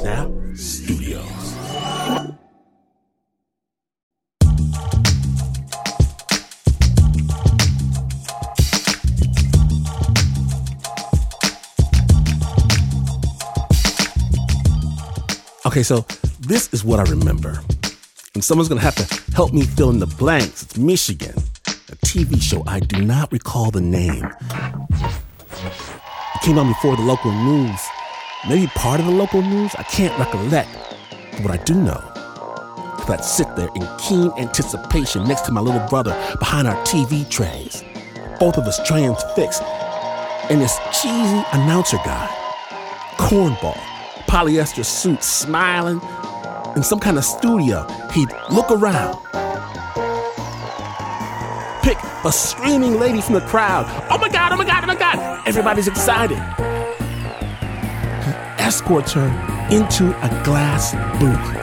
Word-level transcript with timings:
Snap 0.00 0.30
Studios. 0.56 1.26
Okay, 15.66 15.82
so 15.82 16.06
this 16.40 16.72
is 16.72 16.82
what 16.82 16.98
I 16.98 17.02
remember. 17.02 17.60
And 18.32 18.42
someone's 18.42 18.70
gonna 18.70 18.80
have 18.80 18.94
to 18.94 19.34
help 19.34 19.52
me 19.52 19.64
fill 19.66 19.90
in 19.90 19.98
the 19.98 20.06
blanks. 20.06 20.62
It's 20.62 20.78
Michigan, 20.78 21.34
a 21.66 21.96
TV 22.06 22.40
show. 22.40 22.64
I 22.66 22.80
do 22.80 23.04
not 23.04 23.30
recall 23.32 23.70
the 23.70 23.82
name. 23.82 24.24
It 25.54 26.40
came 26.40 26.56
on 26.56 26.68
before 26.68 26.96
the 26.96 27.02
local 27.02 27.32
news. 27.32 27.89
Maybe 28.48 28.68
part 28.68 29.00
of 29.00 29.06
the 29.06 29.12
local 29.12 29.42
news? 29.42 29.74
I 29.74 29.82
can't 29.82 30.18
recollect. 30.18 30.70
But 31.32 31.40
what 31.42 31.50
I 31.50 31.62
do 31.64 31.74
know 31.74 32.00
is 32.98 33.06
that 33.06 33.18
I 33.20 33.22
sit 33.22 33.54
there 33.54 33.68
in 33.74 33.86
keen 33.98 34.32
anticipation 34.38 35.24
next 35.24 35.42
to 35.42 35.52
my 35.52 35.60
little 35.60 35.86
brother 35.88 36.12
behind 36.38 36.66
our 36.66 36.76
TV 36.86 37.28
trays. 37.28 37.84
Both 38.38 38.56
of 38.56 38.64
us 38.64 38.80
transfixed. 38.86 39.62
And 40.50 40.58
this 40.60 40.78
cheesy 40.90 41.44
announcer 41.52 41.98
guy, 41.98 42.28
cornball, 43.18 43.76
polyester 44.26 44.86
suit, 44.86 45.22
smiling. 45.22 46.00
In 46.76 46.82
some 46.82 46.98
kind 46.98 47.18
of 47.18 47.24
studio, 47.24 47.86
he'd 48.12 48.30
look 48.50 48.70
around, 48.70 49.18
pick 51.82 51.98
a 52.24 52.32
screaming 52.32 52.98
lady 52.98 53.20
from 53.20 53.34
the 53.34 53.42
crowd. 53.42 53.84
Oh 54.10 54.16
my 54.16 54.30
God, 54.30 54.52
oh 54.52 54.56
my 54.56 54.64
God, 54.64 54.82
oh 54.82 54.86
my 54.86 54.96
God. 54.96 55.46
Everybody's 55.46 55.88
excited. 55.88 56.38
Escorts 58.70 59.12
her 59.14 59.26
into 59.72 60.16
a 60.24 60.44
glass 60.44 60.92
booth. 61.18 61.56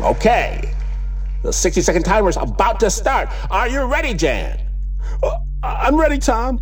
Okay, 0.00 0.74
the 1.44 1.52
60 1.52 1.80
second 1.80 2.02
timer 2.02 2.28
is 2.28 2.36
about 2.36 2.80
to 2.80 2.90
start. 2.90 3.28
Are 3.52 3.68
you 3.68 3.82
ready, 3.84 4.14
Jan? 4.14 4.58
"Uh, 5.22 5.36
I'm 5.62 5.94
ready, 5.94 6.18
Tom. 6.18 6.60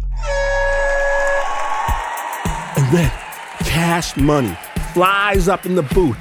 And 2.77 2.87
then 2.93 3.11
cash 3.61 4.15
money 4.19 4.55
flies 4.93 5.49
up 5.49 5.65
in 5.65 5.75
the 5.75 5.83
booth. 5.83 6.19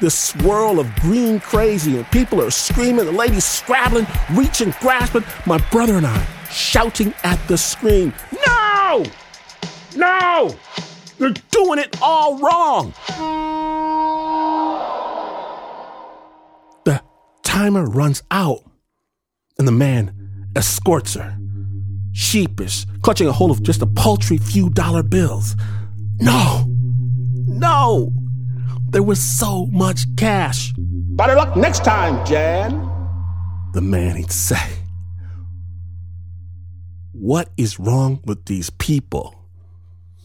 The 0.00 0.10
swirl 0.10 0.80
of 0.80 0.94
green 1.00 1.40
crazy, 1.40 1.98
and 1.98 2.10
people 2.10 2.40
are 2.40 2.50
screaming, 2.50 3.04
the 3.04 3.12
ladies 3.12 3.44
scrabbling, 3.44 4.06
reaching, 4.30 4.74
grasping. 4.80 5.24
My 5.44 5.58
brother 5.70 5.98
and 5.98 6.06
I 6.06 6.26
shouting 6.50 7.12
at 7.22 7.38
the 7.48 7.58
screen, 7.58 8.14
No! 8.46 9.04
No! 9.94 10.54
You're 11.22 11.30
doing 11.52 11.78
it 11.78 12.02
all 12.02 12.36
wrong! 12.38 12.92
The 16.84 17.00
timer 17.44 17.86
runs 17.86 18.24
out, 18.32 18.64
and 19.56 19.68
the 19.68 19.72
man 19.72 20.50
escorts 20.56 21.14
her, 21.14 21.38
sheepish, 22.10 22.86
clutching 23.02 23.28
a 23.28 23.32
hold 23.32 23.52
of 23.52 23.62
just 23.62 23.82
a 23.82 23.86
paltry 23.86 24.36
few 24.36 24.68
dollar 24.70 25.04
bills. 25.04 25.54
No! 26.18 26.64
No! 27.46 28.12
There 28.90 29.04
was 29.04 29.20
so 29.20 29.66
much 29.66 30.04
cash. 30.16 30.72
Better 30.76 31.36
luck 31.36 31.56
next 31.56 31.84
time, 31.84 32.26
Jan. 32.26 32.72
The 33.74 33.80
man 33.80 34.16
he'd 34.16 34.32
say. 34.32 34.80
What 37.12 37.48
is 37.56 37.78
wrong 37.78 38.20
with 38.24 38.46
these 38.46 38.70
people? 38.70 39.38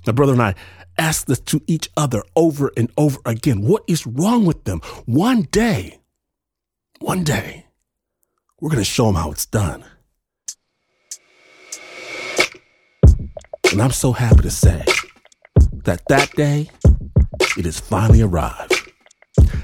My 0.07 0.13
brother 0.13 0.31
and 0.31 0.41
I 0.41 0.55
asked 0.97 1.27
this 1.27 1.39
to 1.39 1.61
each 1.67 1.89
other 1.95 2.23
over 2.35 2.71
and 2.75 2.91
over 2.97 3.19
again. 3.25 3.61
What 3.61 3.83
is 3.87 4.05
wrong 4.07 4.45
with 4.45 4.63
them? 4.63 4.81
One 5.05 5.43
day, 5.43 5.99
one 6.99 7.23
day, 7.23 7.65
we're 8.59 8.69
going 8.69 8.83
to 8.83 8.85
show 8.85 9.05
them 9.05 9.15
how 9.15 9.31
it's 9.31 9.45
done. 9.45 9.83
And 13.71 13.81
I'm 13.81 13.91
so 13.91 14.11
happy 14.13 14.41
to 14.41 14.51
say 14.51 14.83
that 15.83 16.01
that 16.07 16.31
day, 16.35 16.69
it 17.57 17.65
has 17.65 17.79
finally 17.79 18.21
arrived. 18.21 18.73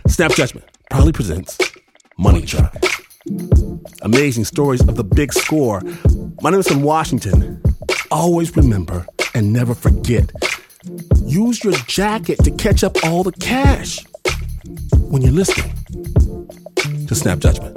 Snap 0.08 0.34
Judgment 0.34 0.68
proudly 0.90 1.14
presents 1.14 1.58
Money 2.18 2.46
Truck. 2.46 2.76
Amazing 4.02 4.46
stories 4.46 4.82
of 4.88 4.96
the 4.96 5.04
big 5.04 5.34
score. 5.34 5.82
My 6.42 6.50
name 6.50 6.60
is 6.60 6.68
Glynn 6.68 6.82
Washington. 6.82 7.64
Always 8.12 8.56
remember 8.56 9.08
and 9.34 9.54
never 9.54 9.74
forget. 9.74 10.32
Use 11.34 11.64
your 11.64 11.74
jacket 11.88 12.38
to 12.44 12.52
catch 12.52 12.84
up 12.84 12.96
all 13.04 13.24
the 13.24 13.32
cash 13.32 14.06
when 15.00 15.24
you're 15.24 15.32
listening 15.32 15.76
to 17.08 17.16
Snap 17.16 17.40
Judgment. 17.40 17.76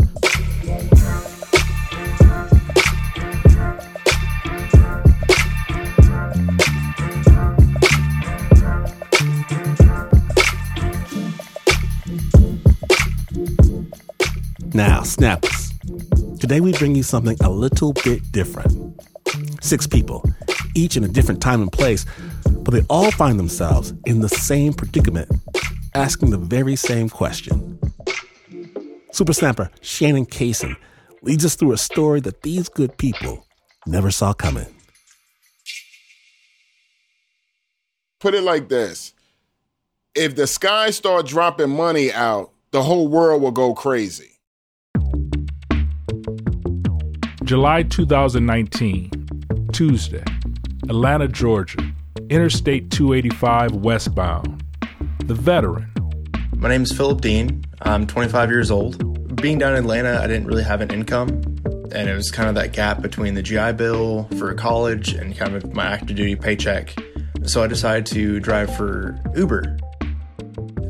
Now, 14.74 15.02
snappers. 15.02 15.72
Today 16.40 16.60
we 16.60 16.72
bring 16.74 16.94
you 16.94 17.02
something 17.02 17.38
a 17.40 17.48
little 17.48 17.94
bit 17.94 18.30
different. 18.32 19.00
Six 19.62 19.86
people, 19.86 20.22
each 20.74 20.98
in 20.98 21.04
a 21.04 21.08
different 21.08 21.40
time 21.40 21.62
and 21.62 21.72
place, 21.72 22.04
but 22.66 22.74
they 22.74 22.84
all 22.90 23.12
find 23.12 23.38
themselves 23.38 23.94
in 24.06 24.18
the 24.18 24.28
same 24.28 24.74
predicament, 24.74 25.30
asking 25.94 26.30
the 26.30 26.36
very 26.36 26.74
same 26.74 27.08
question. 27.08 27.78
Super 29.12 29.32
Snapper 29.32 29.70
Shannon 29.82 30.26
Kaysen 30.26 30.76
leads 31.22 31.44
us 31.44 31.54
through 31.54 31.70
a 31.70 31.78
story 31.78 32.18
that 32.22 32.42
these 32.42 32.68
good 32.68 32.98
people 32.98 33.46
never 33.86 34.10
saw 34.10 34.32
coming. 34.32 34.66
Put 38.18 38.34
it 38.34 38.42
like 38.42 38.68
this 38.68 39.14
if 40.16 40.34
the 40.34 40.48
sky 40.48 40.90
start 40.90 41.26
dropping 41.26 41.70
money 41.70 42.12
out, 42.12 42.50
the 42.72 42.82
whole 42.82 43.06
world 43.06 43.42
will 43.42 43.52
go 43.52 43.74
crazy. 43.74 44.40
July 47.44 47.84
2019, 47.84 49.68
Tuesday, 49.72 50.24
Atlanta, 50.88 51.28
Georgia, 51.28 51.85
Interstate 52.28 52.90
285 52.90 53.76
westbound. 53.76 54.64
The 55.26 55.34
veteran. 55.34 55.92
My 56.56 56.68
name 56.68 56.82
is 56.82 56.90
Philip 56.90 57.20
Dean. 57.20 57.64
I'm 57.82 58.04
25 58.04 58.50
years 58.50 58.68
old. 58.68 59.36
Being 59.40 59.58
down 59.58 59.74
in 59.74 59.84
Atlanta, 59.84 60.18
I 60.20 60.26
didn't 60.26 60.48
really 60.48 60.64
have 60.64 60.80
an 60.80 60.90
income, 60.90 61.28
and 61.92 62.08
it 62.08 62.14
was 62.16 62.32
kind 62.32 62.48
of 62.48 62.56
that 62.56 62.72
gap 62.72 63.00
between 63.00 63.34
the 63.34 63.42
GI 63.42 63.74
Bill 63.74 64.24
for 64.38 64.52
college 64.54 65.12
and 65.12 65.36
kind 65.36 65.54
of 65.54 65.72
my 65.72 65.86
active 65.86 66.16
duty 66.16 66.34
paycheck. 66.34 66.96
So 67.44 67.62
I 67.62 67.68
decided 67.68 68.06
to 68.06 68.40
drive 68.40 68.74
for 68.74 69.16
Uber. 69.36 69.78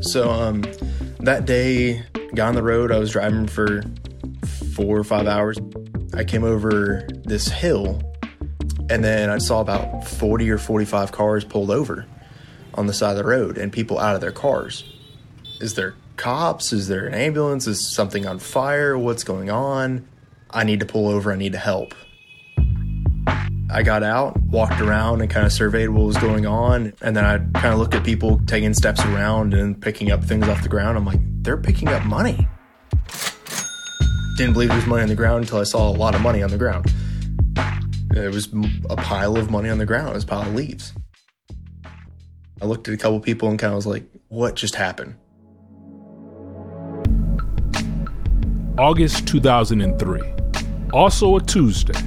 So 0.01 0.31
um, 0.31 0.63
that 1.21 1.45
day, 1.45 2.03
got 2.35 2.49
on 2.49 2.55
the 2.55 2.63
road. 2.63 2.91
I 2.91 2.99
was 2.99 3.11
driving 3.11 3.47
for 3.47 3.83
four 4.75 4.97
or 4.97 5.05
five 5.05 5.27
hours. 5.27 5.59
I 6.15 6.25
came 6.25 6.45
over 6.45 7.07
this 7.25 7.49
hill, 7.49 8.01
and 8.89 9.03
then 9.03 9.31
I 9.31 9.39
saw 9.39 9.61
about 9.61 10.07
40 10.07 10.51
or 10.51 10.59
45 10.59 11.13
cars 11.13 11.45
pulled 11.45 11.71
over 11.71 12.07
on 12.75 12.87
the 12.87 12.93
side 12.93 13.13
of 13.13 13.17
the 13.17 13.25
road 13.25 13.59
and 13.59 13.73
people 13.73 13.99
out 13.99 14.15
of 14.15 14.21
their 14.21 14.33
cars. 14.33 14.85
Is 15.61 15.75
there 15.75 15.95
cops? 16.17 16.73
Is 16.73 16.89
there 16.89 17.07
an 17.07 17.15
ambulance? 17.15 17.67
Is 17.67 17.95
something 17.95 18.27
on 18.27 18.39
fire? 18.39 18.97
What's 18.97 19.25
going 19.25 19.51
on? 19.51 20.07
I 20.51 20.65
need 20.65 20.81
to 20.81 20.87
pull 20.87 21.09
over. 21.09 21.33
I 21.33 21.37
need 21.37 21.53
to 21.53 21.59
help. 21.59 21.95
I 23.69 23.83
got 23.83 24.05
out, 24.05 24.41
walked 24.43 24.81
around, 24.81 25.21
and 25.21 25.29
kind 25.29 25.45
of 25.45 25.53
surveyed 25.53 25.89
what 25.89 26.07
was 26.07 26.17
going 26.19 26.47
on. 26.47 26.93
And 27.03 27.17
then 27.17 27.25
I 27.25 27.39
kind 27.59 27.75
of 27.75 27.81
looked 27.81 27.95
at 27.95 28.05
people 28.05 28.41
taking 28.47 28.73
steps 28.73 29.05
around 29.05 29.55
and 29.55 29.81
picking 29.81 30.13
up 30.13 30.23
things 30.23 30.47
off 30.49 30.63
the 30.63 30.69
ground. 30.69 30.97
I'm 30.97 31.05
like, 31.05 31.21
they're 31.43 31.57
picking 31.57 31.89
up 31.89 32.05
money. 32.05 32.47
Didn't 34.37 34.53
believe 34.53 34.69
there 34.69 34.77
was 34.77 34.87
money 34.87 35.03
on 35.03 35.09
the 35.09 35.17
ground 35.17 35.45
until 35.45 35.59
I 35.59 35.65
saw 35.65 35.89
a 35.89 35.97
lot 35.97 36.15
of 36.15 36.21
money 36.21 36.43
on 36.43 36.51
the 36.51 36.59
ground. 36.59 36.93
It 38.17 38.33
was 38.33 38.49
a 38.89 38.97
pile 38.97 39.37
of 39.37 39.51
money 39.51 39.69
on 39.69 39.77
the 39.77 39.85
ground. 39.85 40.09
It 40.09 40.15
was 40.15 40.25
a 40.25 40.27
pile 40.27 40.43
of 40.43 40.55
leaves. 40.55 40.95
I 42.63 42.65
looked 42.65 42.89
at 42.89 42.95
a 42.95 42.97
couple 42.97 43.21
people 43.21 43.51
and 43.51 43.59
kind 43.59 43.73
of 43.73 43.77
was 43.77 43.87
like, 43.87 44.05
what 44.29 44.57
just 44.57 44.75
happened? 44.75 45.17
August 48.79 49.29
2003. 49.29 50.23
Also 50.95 51.37
a 51.37 51.43
Tuesday. 51.43 52.01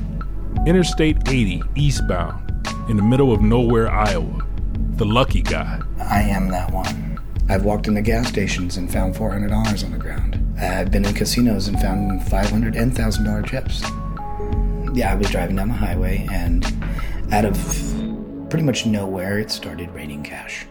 Interstate 0.66 1.30
80 1.30 1.62
eastbound 1.76 2.68
in 2.90 2.98
the 2.98 3.04
middle 3.04 3.32
of 3.32 3.42
nowhere, 3.42 3.92
Iowa. 3.92 4.46
The 4.96 5.06
lucky 5.06 5.44
guy. 5.44 5.80
I 6.00 6.24
am 6.24 6.50
that 6.50 6.72
one. 6.72 7.20
I've 7.50 7.66
walked 7.66 7.88
into 7.88 8.02
gas 8.02 8.28
stations 8.28 8.78
and 8.78 8.92
found 8.92 9.14
$400 9.14 9.84
on 9.84 9.92
the 9.92 9.98
ground. 10.00 10.60
I've 10.60 10.90
been 10.90 11.06
in 11.06 11.14
casinos 11.14 11.68
and 11.68 11.80
found 11.80 12.22
$500 12.22 12.76
and 12.76 12.92
$1,000 12.92 13.46
chips. 13.46 13.84
Yeah, 14.94 15.12
I 15.12 15.16
was 15.16 15.30
driving 15.30 15.56
down 15.56 15.70
the 15.70 15.76
highway 15.76 16.28
and 16.32 16.66
out 17.32 17.46
of 17.46 17.56
pretty 18.50 18.66
much 18.66 18.86
nowhere, 18.86 19.40
it 19.40 19.52
started 19.52 19.92
raining 19.92 20.24
cash. 20.24 20.66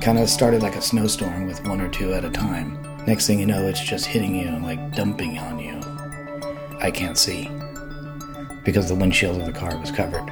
Kind 0.00 0.18
of 0.18 0.28
started 0.28 0.62
like 0.62 0.76
a 0.76 0.82
snowstorm 0.82 1.46
with 1.46 1.66
one 1.66 1.80
or 1.80 1.88
two 1.90 2.14
at 2.14 2.24
a 2.24 2.30
time. 2.30 2.78
Next 3.06 3.26
thing 3.26 3.40
you 3.40 3.46
know, 3.46 3.66
it's 3.66 3.80
just 3.80 4.06
hitting 4.06 4.34
you, 4.34 4.50
like 4.60 4.94
dumping 4.94 5.38
on 5.38 5.58
you. 5.58 5.80
I 6.78 6.90
can't 6.90 7.18
see 7.18 7.50
because 8.64 8.88
the 8.88 8.94
windshield 8.94 9.40
of 9.40 9.46
the 9.46 9.52
car 9.52 9.76
was 9.78 9.90
covered. 9.90 10.26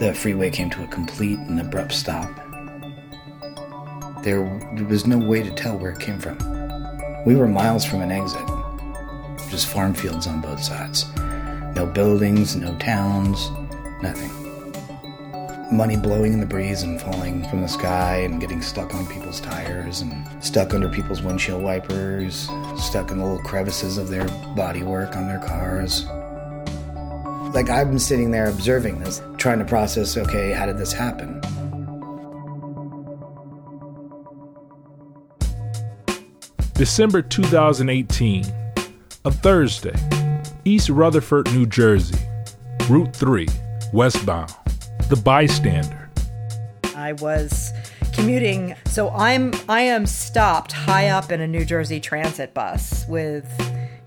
The 0.00 0.14
freeway 0.14 0.50
came 0.50 0.70
to 0.70 0.84
a 0.84 0.88
complete 0.88 1.38
and 1.38 1.60
abrupt 1.60 1.92
stop. 1.92 2.30
There 4.22 4.42
was 4.88 5.06
no 5.06 5.18
way 5.18 5.42
to 5.42 5.50
tell 5.54 5.78
where 5.78 5.92
it 5.92 6.00
came 6.00 6.18
from. 6.18 6.38
We 7.24 7.36
were 7.36 7.46
miles 7.46 7.84
from 7.84 8.00
an 8.00 8.10
exit, 8.10 8.46
just 9.50 9.66
farm 9.66 9.94
fields 9.94 10.26
on 10.26 10.40
both 10.40 10.62
sides. 10.62 11.06
No 11.74 11.86
buildings, 11.86 12.56
no 12.56 12.76
towns, 12.78 13.50
nothing. 14.02 14.30
Money 15.70 15.96
blowing 15.96 16.32
in 16.32 16.40
the 16.40 16.46
breeze 16.46 16.82
and 16.82 17.00
falling 17.00 17.46
from 17.48 17.60
the 17.60 17.68
sky 17.68 18.18
and 18.18 18.40
getting 18.40 18.62
stuck 18.62 18.94
on 18.94 19.06
people's 19.06 19.40
tires 19.40 20.00
and 20.00 20.44
stuck 20.44 20.72
under 20.72 20.88
people's 20.88 21.22
windshield 21.22 21.62
wipers, 21.62 22.48
stuck 22.78 23.10
in 23.10 23.18
the 23.18 23.24
little 23.24 23.42
crevices 23.42 23.98
of 23.98 24.08
their 24.08 24.26
bodywork 24.56 25.16
on 25.16 25.26
their 25.26 25.40
cars. 25.40 26.06
Like 27.54 27.68
I've 27.68 27.88
been 27.88 27.98
sitting 27.98 28.30
there 28.30 28.48
observing 28.48 29.00
this, 29.00 29.20
trying 29.38 29.58
to 29.58 29.64
process 29.64 30.16
okay, 30.16 30.52
how 30.52 30.66
did 30.66 30.78
this 30.78 30.92
happen? 30.92 31.40
December 36.74 37.22
2018, 37.22 38.44
a 39.26 39.30
Thursday, 39.32 39.92
East 40.64 40.88
Rutherford, 40.88 41.52
New 41.52 41.66
Jersey, 41.66 42.16
Route 42.88 43.14
3, 43.14 43.48
westbound, 43.92 44.54
the 45.08 45.16
bystander. 45.16 46.08
I 46.94 47.14
was 47.14 47.72
commuting, 48.12 48.76
so 48.84 49.10
I'm 49.10 49.52
I 49.68 49.80
am 49.80 50.06
stopped 50.06 50.70
high 50.70 51.08
up 51.08 51.32
in 51.32 51.40
a 51.40 51.46
New 51.48 51.64
Jersey 51.64 51.98
transit 51.98 52.54
bus 52.54 53.04
with 53.08 53.52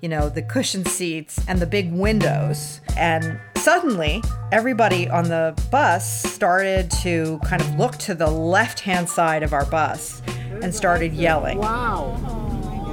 you 0.01 0.07
know, 0.07 0.29
the 0.29 0.41
cushion 0.41 0.85
seats 0.85 1.41
and 1.49 1.59
the 1.59 1.67
big 1.67 1.91
windows. 1.91 2.79
And 2.95 3.37
suddenly, 3.57 4.23
everybody 4.53 5.09
on 5.09 5.25
the 5.25 5.61
bus 5.69 6.23
started 6.33 6.89
to 7.01 7.37
kind 7.43 7.61
of 7.61 7.75
look 7.75 7.97
to 7.97 8.15
the 8.15 8.31
left 8.31 8.79
hand 8.79 9.09
side 9.09 9.43
of 9.43 9.51
our 9.51 9.65
bus 9.65 10.21
and 10.63 10.73
started 10.73 11.11
yelling. 11.11 11.57
Wow. 11.57 12.48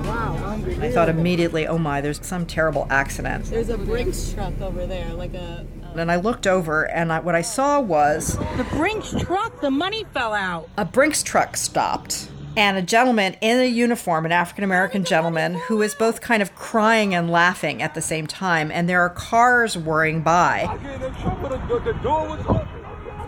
Wow. 0.06 0.60
I 0.80 0.90
thought 0.90 1.08
immediately, 1.08 1.66
oh 1.66 1.78
my, 1.78 2.00
there's 2.00 2.24
some 2.24 2.46
terrible 2.46 2.86
accident. 2.90 3.46
There's 3.46 3.68
a 3.68 3.78
Brinks 3.78 4.32
truck 4.32 4.60
over 4.60 4.86
there, 4.86 5.12
like 5.14 5.34
a. 5.34 5.66
And 5.94 6.10
I 6.12 6.16
looked 6.16 6.46
over, 6.46 6.84
and 6.90 7.12
I, 7.12 7.20
what 7.20 7.34
I 7.34 7.40
saw 7.42 7.80
was 7.80 8.36
The 8.56 8.66
Brinks 8.72 9.14
truck, 9.18 9.60
the 9.60 9.70
money 9.70 10.04
fell 10.12 10.34
out. 10.34 10.68
a 10.76 10.84
Brinks 10.84 11.22
truck 11.22 11.56
stopped 11.56 12.28
and 12.56 12.78
a 12.78 12.82
gentleman 12.82 13.36
in 13.42 13.58
a 13.60 13.66
uniform, 13.66 14.24
an 14.24 14.32
African 14.32 14.64
American 14.64 15.04
gentleman, 15.04 15.54
who 15.54 15.82
is 15.82 15.94
both 15.94 16.20
kind 16.22 16.40
of 16.42 16.54
crying 16.54 17.14
and 17.14 17.30
laughing 17.30 17.82
at 17.82 17.94
the 17.94 18.00
same 18.00 18.26
time, 18.26 18.70
and 18.70 18.88
there 18.88 19.00
are 19.02 19.10
cars 19.10 19.76
whirring 19.76 20.22
by. 20.22 20.66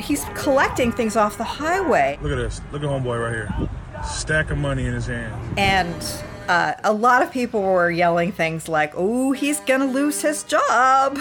He's 0.01 0.25
collecting 0.35 0.93
things 0.93 1.17
off 1.17 1.37
the 1.37 1.45
highway, 1.45 2.19
Look 2.23 2.33
at 2.33 2.37
this. 2.37 2.61
Look 2.73 2.83
at 2.83 2.89
homeboy 2.89 3.23
right 3.23 3.33
here. 3.35 3.69
Stack 4.05 4.51
of 4.51 4.59
money 4.59 4.87
in 4.87 4.95
his 4.95 5.07
hand. 5.07 5.35
and 5.59 6.23
uh, 6.49 6.75
a 6.83 6.93
lot 6.93 7.23
of 7.23 7.31
people 7.31 7.63
were 7.63 7.91
yelling 7.91 8.33
things 8.33 8.69
like, 8.69 8.93
Oh, 8.97 9.33
he's 9.33 9.61
gonna 9.61 9.87
lose 9.87 10.23
his 10.23 10.43
job. 10.45 11.21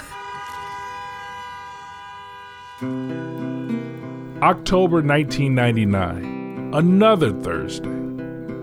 October 4.41 5.01
1999, 5.01 6.71
another 6.73 7.31
Thursday. 7.31 7.89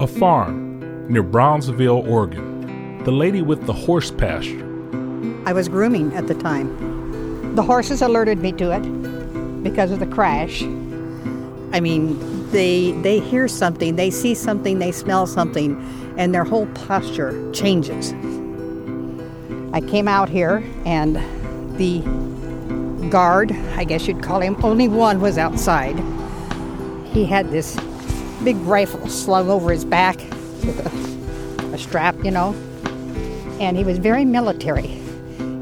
A 0.01 0.07
farm 0.07 1.09
near 1.09 1.23
Brownsville, 1.23 2.09
Oregon. 2.09 3.03
The 3.05 3.13
lady 3.13 3.43
with 3.43 3.67
the 3.67 3.73
horse 3.73 4.11
pasture. 4.11 4.65
I 5.47 5.53
was 5.53 5.69
grooming 5.69 6.15
at 6.15 6.27
the 6.27 6.35
time. 6.35 7.55
The 7.55 7.63
horses 7.63 8.01
alerted 8.03 8.39
me 8.39 8.53
to 8.53 8.71
it 8.73 9.63
because 9.63 9.91
of 9.91 10.01
the 10.01 10.07
crash. 10.07 10.63
I 11.73 11.81
mean, 11.81 12.19
they 12.51 12.93
they 13.03 13.19
hear 13.19 13.49
something, 13.49 13.97
they 13.97 14.11
see 14.11 14.35
something, 14.35 14.79
they 14.79 14.93
smell 14.93 15.27
something, 15.27 15.75
and 16.17 16.35
their 16.35 16.45
whole 16.45 16.67
posture 16.69 17.51
changes. 17.53 18.13
I 19.73 19.81
came 19.81 20.07
out 20.07 20.29
here 20.29 20.63
and 20.85 21.17
the 21.79 22.01
guard, 23.11 23.53
I 23.77 23.85
guess 23.85 24.07
you'd 24.07 24.23
call 24.23 24.41
him, 24.41 24.57
only 24.65 24.89
one 24.89 25.21
was 25.21 25.39
outside. 25.39 25.99
He 27.07 27.25
had 27.25 27.51
this 27.51 27.77
big 28.43 28.57
rifle 28.59 29.09
slung 29.09 29.51
over 29.51 29.71
his 29.73 29.85
back 29.85 30.17
with 30.17 30.79
a, 30.81 31.75
a 31.75 31.79
strap, 31.79 32.17
you 32.25 32.31
know, 32.31 32.55
and 33.61 33.77
he 33.77 33.85
was 33.85 33.99
very 33.99 34.25
military. 34.25 35.01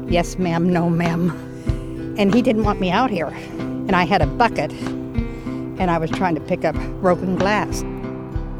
Yes, 0.07 0.37
ma'am, 0.37 0.71
no, 0.71 0.89
ma'am. 0.89 2.15
And 2.17 2.33
he 2.33 2.41
didn't 2.41 2.63
want 2.63 2.79
me 2.79 2.91
out 2.91 3.09
here. 3.09 3.33
And 3.57 3.95
I 3.95 4.03
had 4.03 4.21
a 4.21 4.27
bucket 4.27 4.71
and 4.71 5.89
I 5.89 5.97
was 5.97 6.11
trying 6.11 6.35
to 6.35 6.41
pick 6.41 6.63
up 6.63 6.75
broken 7.01 7.35
glass. 7.35 7.83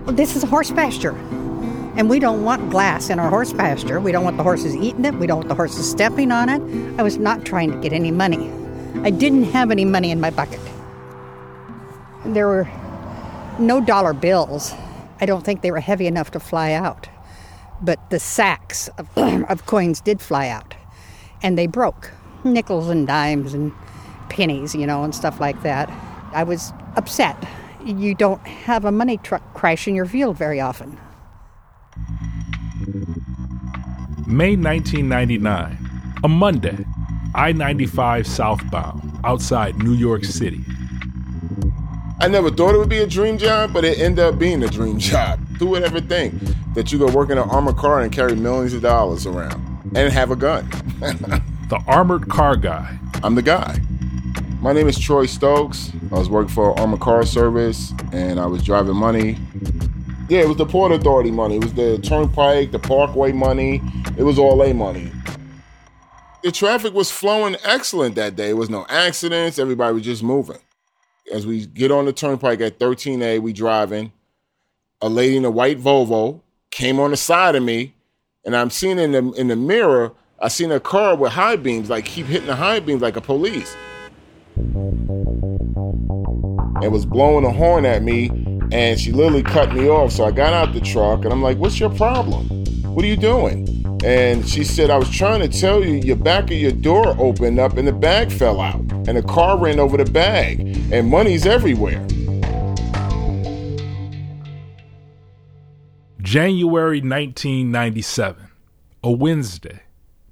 This 0.07 0.35
is 0.35 0.43
a 0.43 0.47
horse 0.47 0.71
pasture. 0.71 1.15
And 1.95 2.09
we 2.09 2.19
don't 2.19 2.43
want 2.43 2.71
glass 2.71 3.09
in 3.09 3.19
our 3.19 3.29
horse 3.29 3.53
pasture. 3.53 3.99
We 3.99 4.11
don't 4.11 4.23
want 4.23 4.37
the 4.37 4.43
horses 4.43 4.75
eating 4.75 5.05
it. 5.05 5.13
We 5.15 5.27
don't 5.27 5.37
want 5.37 5.49
the 5.49 5.55
horses 5.55 5.89
stepping 5.89 6.31
on 6.31 6.49
it. 6.49 6.99
I 6.99 7.03
was 7.03 7.17
not 7.17 7.45
trying 7.45 7.71
to 7.71 7.77
get 7.77 7.93
any 7.93 8.09
money. 8.09 8.51
I 9.03 9.11
didn't 9.11 9.43
have 9.45 9.69
any 9.69 9.85
money 9.85 10.09
in 10.09 10.19
my 10.19 10.31
bucket. 10.31 10.59
There 12.25 12.47
were 12.47 12.67
no 13.59 13.79
dollar 13.79 14.13
bills. 14.13 14.73
I 15.21 15.25
don't 15.25 15.45
think 15.45 15.61
they 15.61 15.71
were 15.71 15.79
heavy 15.79 16.07
enough 16.07 16.31
to 16.31 16.39
fly 16.39 16.71
out. 16.71 17.07
But 17.81 18.09
the 18.09 18.19
sacks 18.19 18.87
of, 18.97 19.07
of 19.49 19.65
coins 19.67 20.01
did 20.01 20.19
fly 20.19 20.47
out. 20.47 20.73
And 21.43 21.57
they 21.57 21.67
broke 21.67 22.11
nickels 22.43 22.89
and 22.89 23.05
dimes 23.05 23.53
and 23.53 23.71
pennies, 24.29 24.73
you 24.73 24.87
know, 24.87 25.03
and 25.03 25.13
stuff 25.13 25.39
like 25.39 25.61
that. 25.61 25.91
I 26.33 26.43
was 26.43 26.73
upset. 26.95 27.37
You 27.85 28.15
don't 28.15 28.45
have 28.47 28.85
a 28.85 28.91
money 28.91 29.17
truck 29.17 29.53
crash 29.53 29.87
in 29.87 29.93
your 29.93 30.05
field 30.05 30.37
very 30.37 30.59
often. 30.59 30.97
May 34.25 34.55
1999, 34.55 35.77
a 36.23 36.27
Monday, 36.27 36.85
I 37.35 37.51
95 37.51 38.25
southbound, 38.25 39.19
outside 39.23 39.77
New 39.77 39.93
York 39.93 40.23
City. 40.23 40.61
I 42.19 42.27
never 42.29 42.49
thought 42.49 42.73
it 42.73 42.77
would 42.77 42.89
be 42.89 42.99
a 42.99 43.07
dream 43.07 43.37
job, 43.37 43.73
but 43.73 43.83
it 43.83 43.99
ended 43.99 44.23
up 44.23 44.39
being 44.39 44.63
a 44.63 44.67
dream 44.67 44.97
job. 45.11 45.39
Who 45.59 45.67
would 45.67 45.83
ever 45.83 45.99
think 45.99 46.33
that 46.73 46.91
you 46.91 46.99
go 46.99 47.07
work 47.11 47.29
in 47.29 47.37
an 47.37 47.49
armored 47.49 47.75
car 47.75 48.01
and 48.01 48.11
carry 48.11 48.35
millions 48.35 48.73
of 48.73 48.81
dollars 48.81 49.25
around 49.25 49.91
and 49.95 50.11
have 50.11 50.31
a 50.31 50.35
gun? 50.35 50.69
The 51.69 51.81
armored 51.87 52.29
car 52.29 52.55
guy. 52.55 52.99
I'm 53.23 53.33
the 53.33 53.41
guy. 53.41 53.79
My 54.61 54.73
name 54.73 54.87
is 54.87 54.99
Troy 54.99 55.25
Stokes. 55.25 55.91
I 56.11 56.19
was 56.19 56.29
working 56.29 56.53
for 56.53 56.77
Armored 56.79 56.99
Car 56.99 57.25
Service 57.25 57.93
and 58.11 58.39
I 58.39 58.45
was 58.45 58.61
driving 58.63 58.95
money. 58.95 59.37
Yeah, 60.29 60.41
it 60.41 60.47
was 60.47 60.57
the 60.57 60.65
Port 60.65 60.91
Authority 60.91 61.31
money. 61.31 61.57
It 61.57 61.63
was 61.63 61.73
the 61.73 61.97
Turnpike, 61.99 62.71
the 62.71 62.79
Parkway 62.79 63.33
money. 63.33 63.81
It 64.17 64.23
was 64.23 64.39
all 64.39 64.63
A 64.63 64.73
money. 64.73 65.11
The 66.43 66.51
traffic 66.51 66.93
was 66.93 67.11
flowing 67.11 67.55
excellent 67.63 68.15
that 68.15 68.35
day. 68.35 68.47
There 68.47 68.55
was 68.55 68.69
no 68.69 68.85
accidents. 68.89 69.59
Everybody 69.59 69.93
was 69.93 70.03
just 70.03 70.23
moving. 70.23 70.59
As 71.31 71.47
we 71.47 71.65
get 71.65 71.91
on 71.91 72.05
the 72.05 72.13
Turnpike 72.13 72.61
at 72.61 72.79
13A, 72.79 73.41
we 73.41 73.53
driving. 73.53 74.11
A 75.01 75.09
lady 75.09 75.37
in 75.37 75.45
a 75.45 75.51
white 75.51 75.79
Volvo 75.79 76.41
came 76.71 76.99
on 76.99 77.11
the 77.11 77.17
side 77.17 77.55
of 77.55 77.63
me, 77.63 77.93
and 78.45 78.55
I'm 78.55 78.69
seeing 78.69 78.99
in 78.99 79.11
the 79.11 79.31
in 79.33 79.49
the 79.49 79.55
mirror, 79.55 80.13
I 80.39 80.47
seen 80.47 80.71
a 80.71 80.79
car 80.79 81.15
with 81.15 81.33
high 81.33 81.57
beams, 81.57 81.89
like 81.89 82.05
keep 82.05 82.25
hitting 82.25 82.47
the 82.47 82.55
high 82.55 82.79
beams 82.79 83.01
like 83.01 83.15
a 83.15 83.21
police. 83.21 83.75
And 84.55 85.07
was 86.91 87.05
blowing 87.05 87.45
a 87.45 87.51
horn 87.51 87.85
at 87.85 88.03
me, 88.03 88.29
and 88.73 88.99
she 88.99 89.11
literally 89.11 89.43
cut 89.43 89.71
me 89.73 89.87
off. 89.87 90.11
So 90.11 90.25
I 90.25 90.31
got 90.31 90.51
out 90.51 90.73
the 90.73 90.81
truck, 90.81 91.23
and 91.23 91.31
I'm 91.31 91.41
like, 91.41 91.57
"What's 91.57 91.79
your 91.79 91.91
problem? 91.91 92.49
What 92.93 93.05
are 93.05 93.07
you 93.07 93.15
doing?" 93.15 93.69
And 94.03 94.47
she 94.47 94.63
said, 94.63 94.89
"I 94.89 94.97
was 94.97 95.09
trying 95.09 95.39
to 95.41 95.47
tell 95.47 95.83
you, 95.83 95.93
your 95.93 96.15
back 96.17 96.45
of 96.45 96.57
your 96.57 96.71
door 96.71 97.15
opened 97.19 97.59
up, 97.59 97.77
and 97.77 97.87
the 97.87 97.93
bag 97.93 98.31
fell 98.31 98.59
out, 98.59 98.81
and 99.07 99.15
the 99.15 99.21
car 99.21 99.57
ran 99.57 99.79
over 99.79 99.95
the 99.95 100.11
bag, 100.11 100.59
and 100.91 101.09
money's 101.09 101.45
everywhere." 101.45 102.05
January 106.19 106.99
1997, 106.99 108.47
a 109.03 109.11
Wednesday, 109.11 109.81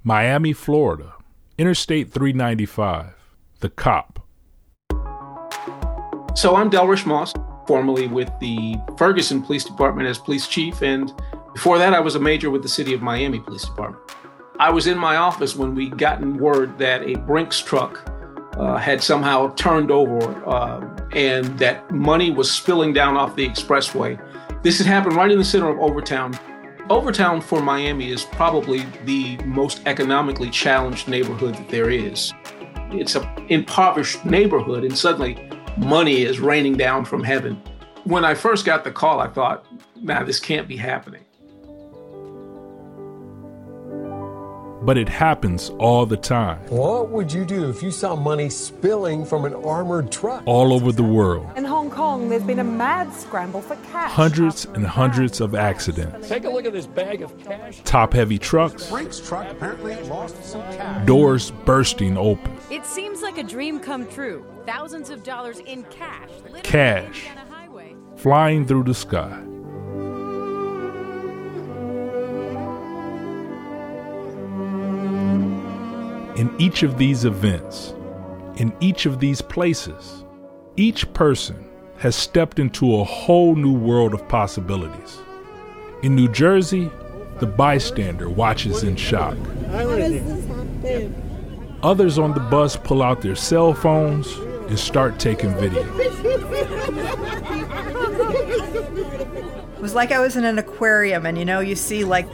Miami, 0.02 0.52
Florida, 0.52 1.12
Interstate 1.58 2.10
395, 2.10 3.14
the 3.60 3.68
cop. 3.68 4.18
So 6.34 6.56
I'm 6.56 6.70
Delrish 6.70 7.06
Moss, 7.06 7.34
formerly 7.66 8.06
with 8.06 8.30
the 8.40 8.76
Ferguson 8.96 9.42
Police 9.42 9.64
Department 9.64 10.08
as 10.08 10.18
police 10.18 10.46
chief, 10.46 10.82
and 10.82 11.12
before 11.52 11.78
that, 11.78 11.92
I 11.92 12.00
was 12.00 12.14
a 12.14 12.20
major 12.20 12.50
with 12.50 12.62
the 12.62 12.68
City 12.68 12.94
of 12.94 13.02
Miami 13.02 13.40
Police 13.40 13.64
Department. 13.64 14.02
I 14.58 14.70
was 14.70 14.86
in 14.86 14.96
my 14.96 15.16
office 15.16 15.56
when 15.56 15.74
we 15.74 15.90
gotten 15.90 16.38
word 16.38 16.78
that 16.78 17.02
a 17.02 17.16
Brinks 17.16 17.60
truck 17.60 18.08
uh, 18.56 18.76
had 18.76 19.02
somehow 19.02 19.52
turned 19.54 19.90
over 19.90 20.20
uh, 20.46 21.08
and 21.12 21.58
that 21.58 21.90
money 21.90 22.30
was 22.30 22.50
spilling 22.50 22.92
down 22.92 23.16
off 23.16 23.34
the 23.36 23.48
expressway. 23.48 24.20
This 24.62 24.78
had 24.78 24.86
happened 24.86 25.16
right 25.16 25.30
in 25.30 25.38
the 25.38 25.44
center 25.44 25.68
of 25.68 25.78
Overtown. 25.78 26.38
Overtown 26.90 27.40
for 27.40 27.62
Miami 27.62 28.10
is 28.10 28.24
probably 28.24 28.84
the 29.04 29.36
most 29.38 29.82
economically 29.86 30.50
challenged 30.50 31.08
neighborhood 31.08 31.54
that 31.54 31.68
there 31.68 31.90
is. 31.90 32.32
It's 32.90 33.14
an 33.14 33.26
impoverished 33.48 34.24
neighborhood, 34.24 34.84
and 34.84 34.96
suddenly 34.96 35.48
money 35.76 36.22
is 36.22 36.40
raining 36.40 36.76
down 36.76 37.04
from 37.04 37.24
heaven. 37.24 37.60
When 38.04 38.24
I 38.24 38.34
first 38.34 38.64
got 38.64 38.84
the 38.84 38.90
call, 38.90 39.20
I 39.20 39.28
thought, 39.28 39.66
man, 40.00 40.26
this 40.26 40.40
can't 40.40 40.68
be 40.68 40.76
happening. 40.76 41.24
But 44.84 44.98
it 44.98 45.08
happens 45.08 45.70
all 45.78 46.06
the 46.06 46.16
time, 46.16 46.58
What 46.68 47.08
would 47.10 47.32
you 47.32 47.44
do 47.44 47.70
if 47.70 47.82
you 47.84 47.92
saw 47.92 48.16
money 48.16 48.50
spilling 48.50 49.24
from 49.24 49.44
an 49.44 49.54
armored 49.54 50.10
truck? 50.10 50.42
all 50.44 50.72
over 50.72 50.90
the 50.90 51.04
world. 51.04 51.46
In 51.56 51.64
Hong 51.64 51.88
Kong, 51.88 52.28
there's 52.28 52.42
been 52.42 52.58
a 52.58 52.64
mad 52.64 53.12
scramble 53.14 53.60
for 53.62 53.76
cash. 53.92 54.10
Hundreds 54.10 54.64
and 54.64 54.84
hundreds 54.84 55.40
of 55.40 55.54
accidents. 55.54 56.28
Take 56.28 56.44
a 56.44 56.50
look 56.50 56.64
at 56.64 56.72
this 56.72 56.86
bag 56.88 57.22
of 57.22 57.38
cash. 57.38 57.80
Top 57.84 58.12
heavy 58.12 58.38
trucks, 58.38 58.90
Brinks 58.90 59.20
truck 59.20 59.48
apparently 59.50 59.94
lost 60.08 60.42
some 60.44 60.62
cash. 60.72 61.06
doors 61.06 61.52
bursting 61.64 62.16
open, 62.18 62.52
It 62.70 62.84
seems 62.84 63.22
like 63.22 63.38
a 63.38 63.44
dream 63.44 63.78
come 63.78 64.06
true. 64.08 64.44
Thousands 64.66 65.10
of 65.10 65.22
dollars 65.22 65.60
in 65.60 65.84
cash. 65.84 66.28
cash 66.64 67.26
on 67.30 67.38
a 67.38 67.54
highway. 67.54 67.94
flying 68.16 68.66
through 68.66 68.84
the 68.84 68.94
sky. 68.94 69.38
In 76.36 76.54
each 76.58 76.82
of 76.82 76.96
these 76.96 77.26
events, 77.26 77.94
in 78.56 78.72
each 78.80 79.04
of 79.04 79.20
these 79.20 79.42
places, 79.42 80.24
each 80.76 81.12
person 81.12 81.68
has 81.98 82.16
stepped 82.16 82.58
into 82.58 82.96
a 82.96 83.04
whole 83.04 83.54
new 83.54 83.74
world 83.74 84.14
of 84.14 84.26
possibilities. 84.28 85.18
In 86.02 86.14
New 86.14 86.28
Jersey, 86.28 86.90
the 87.38 87.46
bystander 87.46 88.30
watches 88.30 88.82
in 88.82 88.96
shock. 88.96 89.36
Others 91.82 92.18
on 92.18 92.32
the 92.32 92.46
bus 92.50 92.76
pull 92.76 93.02
out 93.02 93.20
their 93.20 93.36
cell 93.36 93.74
phones 93.74 94.32
and 94.68 94.78
start 94.78 95.18
taking 95.18 95.54
video. 95.56 95.82
It 99.74 99.80
was 99.80 99.94
like 99.94 100.12
I 100.12 100.20
was 100.20 100.36
in 100.36 100.44
an 100.44 100.58
aquarium, 100.58 101.26
and 101.26 101.36
you 101.36 101.44
know, 101.44 101.60
you 101.60 101.76
see 101.76 102.04
like 102.04 102.26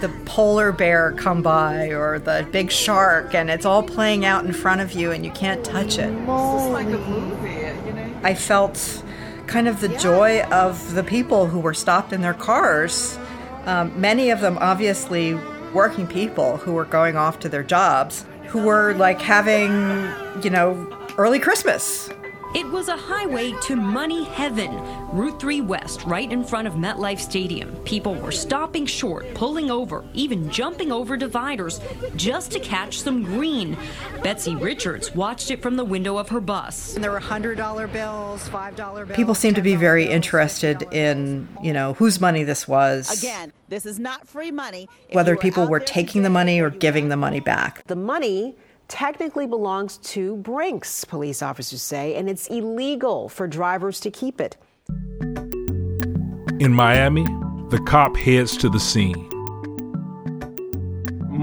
the 0.00 0.08
polar 0.24 0.72
bear 0.72 1.12
come 1.12 1.42
by 1.42 1.88
or 1.88 2.18
the 2.18 2.46
big 2.50 2.70
shark, 2.70 3.34
and 3.34 3.50
it's 3.50 3.66
all 3.66 3.82
playing 3.82 4.24
out 4.24 4.44
in 4.44 4.52
front 4.52 4.80
of 4.80 4.92
you, 4.92 5.10
and 5.10 5.24
you 5.24 5.30
can't 5.30 5.64
touch 5.64 5.98
it. 5.98 6.10
This 6.10 6.62
is 6.62 6.70
like 6.70 6.86
a 6.86 6.98
movie, 6.98 7.50
you 7.86 7.92
know. 7.92 8.20
I 8.22 8.34
felt 8.34 9.02
kind 9.46 9.68
of 9.68 9.80
the 9.80 9.88
joy 9.88 10.42
of 10.44 10.94
the 10.94 11.04
people 11.04 11.46
who 11.46 11.60
were 11.60 11.74
stopped 11.74 12.12
in 12.12 12.22
their 12.22 12.34
cars. 12.34 13.18
Um, 13.66 13.98
many 14.00 14.30
of 14.30 14.40
them, 14.40 14.58
obviously, 14.60 15.34
working 15.72 16.06
people 16.06 16.56
who 16.58 16.72
were 16.72 16.84
going 16.84 17.16
off 17.16 17.40
to 17.40 17.48
their 17.48 17.62
jobs, 17.62 18.24
who 18.48 18.62
were 18.62 18.94
like 18.94 19.20
having, 19.20 19.70
you 20.42 20.50
know, 20.50 20.86
early 21.18 21.38
Christmas. 21.38 22.08
It 22.54 22.70
was 22.70 22.86
a 22.86 22.96
highway 22.96 23.50
to 23.62 23.74
money 23.74 24.22
heaven, 24.22 24.70
Route 25.10 25.40
3 25.40 25.60
West, 25.62 26.04
right 26.04 26.30
in 26.30 26.44
front 26.44 26.68
of 26.68 26.74
MetLife 26.74 27.18
Stadium. 27.18 27.74
People 27.78 28.14
were 28.14 28.30
stopping 28.30 28.86
short, 28.86 29.34
pulling 29.34 29.72
over, 29.72 30.04
even 30.14 30.48
jumping 30.50 30.92
over 30.92 31.16
dividers 31.16 31.80
just 32.14 32.52
to 32.52 32.60
catch 32.60 33.00
some 33.00 33.24
green. 33.24 33.76
Betsy 34.22 34.54
Richards 34.54 35.12
watched 35.16 35.50
it 35.50 35.62
from 35.62 35.74
the 35.74 35.84
window 35.84 36.16
of 36.16 36.28
her 36.28 36.40
bus. 36.40 36.94
And 36.94 37.02
there 37.02 37.10
were 37.10 37.18
$100 37.18 37.56
bills, 37.92 38.48
$5 38.48 38.76
bills. 38.76 39.16
People 39.16 39.34
seem 39.34 39.54
to 39.54 39.62
be 39.62 39.74
very 39.74 40.08
interested 40.08 40.82
in, 40.92 41.48
you 41.60 41.72
know, 41.72 41.94
whose 41.94 42.20
money 42.20 42.44
this 42.44 42.68
was. 42.68 43.20
Again, 43.20 43.52
this 43.68 43.84
is 43.84 43.98
not 43.98 44.28
free 44.28 44.52
money. 44.52 44.88
If 45.08 45.16
whether 45.16 45.34
were 45.34 45.40
people 45.40 45.66
were 45.66 45.80
there 45.80 45.86
taking 45.86 46.22
the 46.22 46.30
money 46.30 46.60
or 46.60 46.70
giving 46.70 47.08
the 47.08 47.16
money 47.16 47.40
back. 47.40 47.84
The 47.88 47.96
money 47.96 48.54
technically 48.88 49.46
belongs 49.46 49.98
to 49.98 50.36
Brinks, 50.36 51.04
police 51.04 51.42
officers 51.42 51.82
say, 51.82 52.14
and 52.14 52.28
it's 52.28 52.46
illegal 52.48 53.28
for 53.28 53.46
drivers 53.46 54.00
to 54.00 54.10
keep 54.10 54.40
it. 54.40 54.56
In 56.60 56.72
Miami, 56.72 57.24
the 57.70 57.82
cop 57.86 58.16
heads 58.16 58.56
to 58.58 58.68
the 58.68 58.80
scene. 58.80 59.30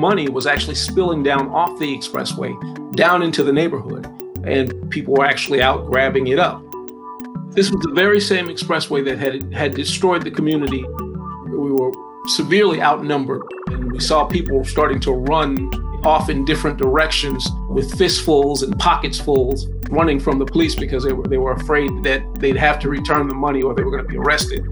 money 0.01 0.27
was 0.29 0.47
actually 0.47 0.75
spilling 0.75 1.21
down 1.21 1.47
off 1.49 1.77
the 1.79 1.95
expressway 1.95 2.51
down 2.95 3.21
into 3.21 3.43
the 3.43 3.53
neighborhood, 3.53 4.05
and 4.43 4.89
people 4.89 5.13
were 5.13 5.25
actually 5.25 5.61
out 5.61 5.85
grabbing 5.85 6.27
it 6.27 6.39
up. 6.39 6.61
This 7.51 7.69
was 7.69 7.81
the 7.83 7.91
very 7.93 8.19
same 8.19 8.47
expressway 8.47 9.05
that 9.05 9.17
had 9.19 9.53
had 9.53 9.75
destroyed 9.75 10.23
the 10.23 10.31
community. 10.31 10.83
We 10.83 11.71
were 11.71 11.91
severely 12.27 12.81
outnumbered, 12.81 13.43
and 13.67 13.91
we 13.91 13.99
saw 13.99 14.25
people 14.25 14.63
starting 14.65 14.99
to 15.01 15.11
run 15.11 15.69
off 16.03 16.29
in 16.29 16.45
different 16.45 16.77
directions 16.77 17.49
with 17.69 17.97
fistfuls 17.97 18.63
and 18.63 18.77
pockets 18.79 19.19
fulls, 19.19 19.67
running 19.89 20.19
from 20.19 20.39
the 20.39 20.45
police 20.45 20.75
because 20.75 21.03
they 21.03 21.13
were 21.13 21.27
they 21.27 21.37
were 21.37 21.53
afraid 21.53 21.89
that 22.03 22.23
they'd 22.39 22.57
have 22.57 22.79
to 22.79 22.89
return 22.89 23.27
the 23.27 23.35
money 23.35 23.61
or 23.61 23.73
they 23.73 23.83
were 23.83 23.91
going 23.91 24.03
to 24.03 24.09
be 24.09 24.17
arrested. 24.17 24.65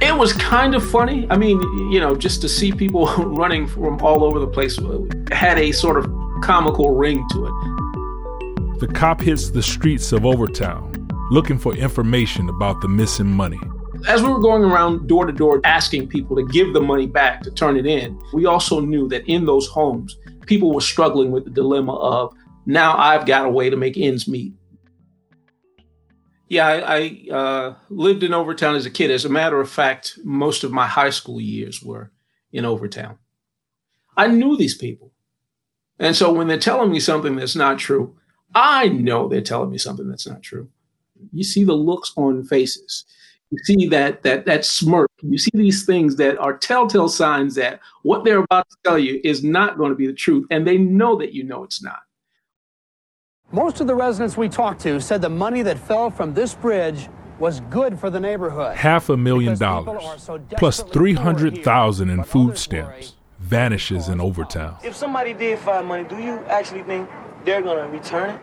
It 0.00 0.16
was 0.16 0.32
kind 0.32 0.74
of 0.74 0.88
funny. 0.88 1.26
I 1.30 1.36
mean, 1.36 1.60
you 1.90 2.00
know, 2.00 2.14
just 2.14 2.40
to 2.42 2.48
see 2.48 2.72
people 2.72 3.06
running 3.16 3.66
from 3.66 4.00
all 4.00 4.24
over 4.24 4.38
the 4.38 4.48
place 4.48 4.78
uh, 4.78 5.00
had 5.30 5.58
a 5.58 5.72
sort 5.72 5.98
of 5.98 6.10
comical 6.42 6.90
ring 6.90 7.26
to 7.32 7.46
it. 7.46 8.80
The 8.80 8.88
cop 8.88 9.20
hits 9.20 9.50
the 9.50 9.62
streets 9.62 10.12
of 10.12 10.24
Overtown 10.24 10.90
looking 11.30 11.58
for 11.58 11.74
information 11.76 12.48
about 12.48 12.80
the 12.80 12.88
missing 12.88 13.28
money. 13.28 13.58
As 14.08 14.22
we 14.22 14.28
were 14.28 14.40
going 14.40 14.64
around 14.64 15.06
door 15.06 15.26
to 15.26 15.32
door 15.32 15.60
asking 15.64 16.08
people 16.08 16.34
to 16.36 16.44
give 16.44 16.72
the 16.72 16.80
money 16.80 17.06
back 17.06 17.42
to 17.42 17.50
turn 17.50 17.76
it 17.76 17.86
in, 17.86 18.20
we 18.32 18.46
also 18.46 18.80
knew 18.80 19.08
that 19.08 19.24
in 19.26 19.44
those 19.44 19.68
homes, 19.68 20.18
people 20.50 20.74
were 20.74 20.80
struggling 20.80 21.30
with 21.30 21.44
the 21.44 21.50
dilemma 21.50 21.94
of 21.94 22.34
now 22.66 22.98
I've 22.98 23.24
got 23.24 23.46
a 23.46 23.50
way 23.50 23.70
to 23.70 23.76
make 23.76 23.96
ends 23.96 24.26
meet. 24.26 24.52
Yeah, 26.48 26.66
I, 26.66 26.96
I 27.30 27.32
uh, 27.32 27.74
lived 27.88 28.24
in 28.24 28.34
Overtown 28.34 28.74
as 28.74 28.84
a 28.84 28.90
kid. 28.90 29.12
As 29.12 29.24
a 29.24 29.28
matter 29.28 29.60
of 29.60 29.70
fact, 29.70 30.18
most 30.24 30.64
of 30.64 30.72
my 30.72 30.88
high 30.88 31.10
school 31.10 31.40
years 31.40 31.80
were 31.84 32.10
in 32.52 32.66
Overtown. 32.66 33.16
I 34.16 34.26
knew 34.26 34.56
these 34.56 34.76
people. 34.76 35.12
And 36.00 36.16
so 36.16 36.32
when 36.32 36.48
they're 36.48 36.58
telling 36.58 36.90
me 36.90 36.98
something 36.98 37.36
that's 37.36 37.54
not 37.54 37.78
true, 37.78 38.16
I 38.52 38.88
know 38.88 39.28
they're 39.28 39.42
telling 39.42 39.70
me 39.70 39.78
something 39.78 40.08
that's 40.08 40.26
not 40.26 40.42
true. 40.42 40.68
You 41.32 41.44
see 41.44 41.62
the 41.62 41.74
looks 41.74 42.12
on 42.16 42.42
faces. 42.42 43.04
You 43.50 43.58
see 43.64 43.88
that 43.88 44.22
that 44.22 44.46
that 44.46 44.64
smirk. 44.64 45.10
You 45.22 45.36
see 45.36 45.50
these 45.52 45.84
things 45.84 46.16
that 46.16 46.38
are 46.38 46.56
telltale 46.56 47.08
signs 47.08 47.56
that 47.56 47.80
what 48.02 48.24
they're 48.24 48.38
about 48.38 48.68
to 48.70 48.76
tell 48.84 48.98
you 48.98 49.20
is 49.24 49.42
not 49.42 49.76
going 49.76 49.90
to 49.90 49.96
be 49.96 50.06
the 50.06 50.12
truth, 50.12 50.46
and 50.50 50.66
they 50.66 50.78
know 50.78 51.16
that 51.16 51.32
you 51.32 51.42
know 51.42 51.64
it's 51.64 51.82
not. 51.82 52.00
Most 53.50 53.80
of 53.80 53.88
the 53.88 53.94
residents 53.96 54.36
we 54.36 54.48
talked 54.48 54.80
to 54.82 55.00
said 55.00 55.20
the 55.20 55.28
money 55.28 55.62
that 55.62 55.76
fell 55.76 56.10
from 56.10 56.32
this 56.34 56.54
bridge 56.54 57.08
was 57.40 57.58
good 57.70 57.98
for 57.98 58.08
the 58.08 58.20
neighborhood. 58.20 58.76
Half 58.76 59.08
a 59.08 59.16
million 59.16 59.58
dollars, 59.58 60.28
plus 60.56 60.82
300,000 60.82 62.10
in 62.10 62.22
food 62.22 62.56
stamps, 62.56 63.14
vanishes 63.40 64.08
in 64.08 64.20
uh, 64.20 64.24
Overtown. 64.24 64.76
If 64.84 64.94
somebody 64.94 65.32
did 65.32 65.58
find 65.58 65.88
money, 65.88 66.04
do 66.04 66.18
you 66.18 66.38
actually 66.46 66.84
think 66.84 67.10
they're 67.44 67.62
gonna 67.62 67.88
return 67.88 68.30
it? 68.30 68.40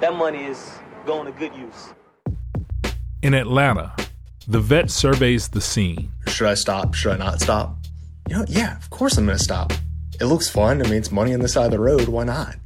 That 0.00 0.14
money 0.14 0.44
is 0.44 0.72
going 1.06 1.32
to 1.32 1.38
good 1.38 1.54
use. 1.54 1.94
In 3.22 3.32
Atlanta, 3.32 3.94
the 4.48 4.60
vet 4.60 4.90
surveys 4.90 5.48
the 5.48 5.60
scene. 5.60 6.12
Should 6.28 6.46
I 6.46 6.54
stop? 6.54 6.94
Should 6.94 7.12
I 7.12 7.16
not 7.16 7.40
stop? 7.40 7.76
You 8.28 8.36
know, 8.36 8.44
yeah, 8.48 8.76
of 8.76 8.90
course 8.90 9.16
I'm 9.16 9.26
going 9.26 9.38
to 9.38 9.42
stop. 9.42 9.72
It 10.20 10.26
looks 10.26 10.48
fun. 10.48 10.80
I 10.80 10.84
mean, 10.84 10.94
it's 10.94 11.10
money 11.12 11.34
on 11.34 11.40
the 11.40 11.48
side 11.48 11.66
of 11.66 11.72
the 11.72 11.80
road. 11.80 12.08
Why 12.08 12.24
not? 12.24 12.56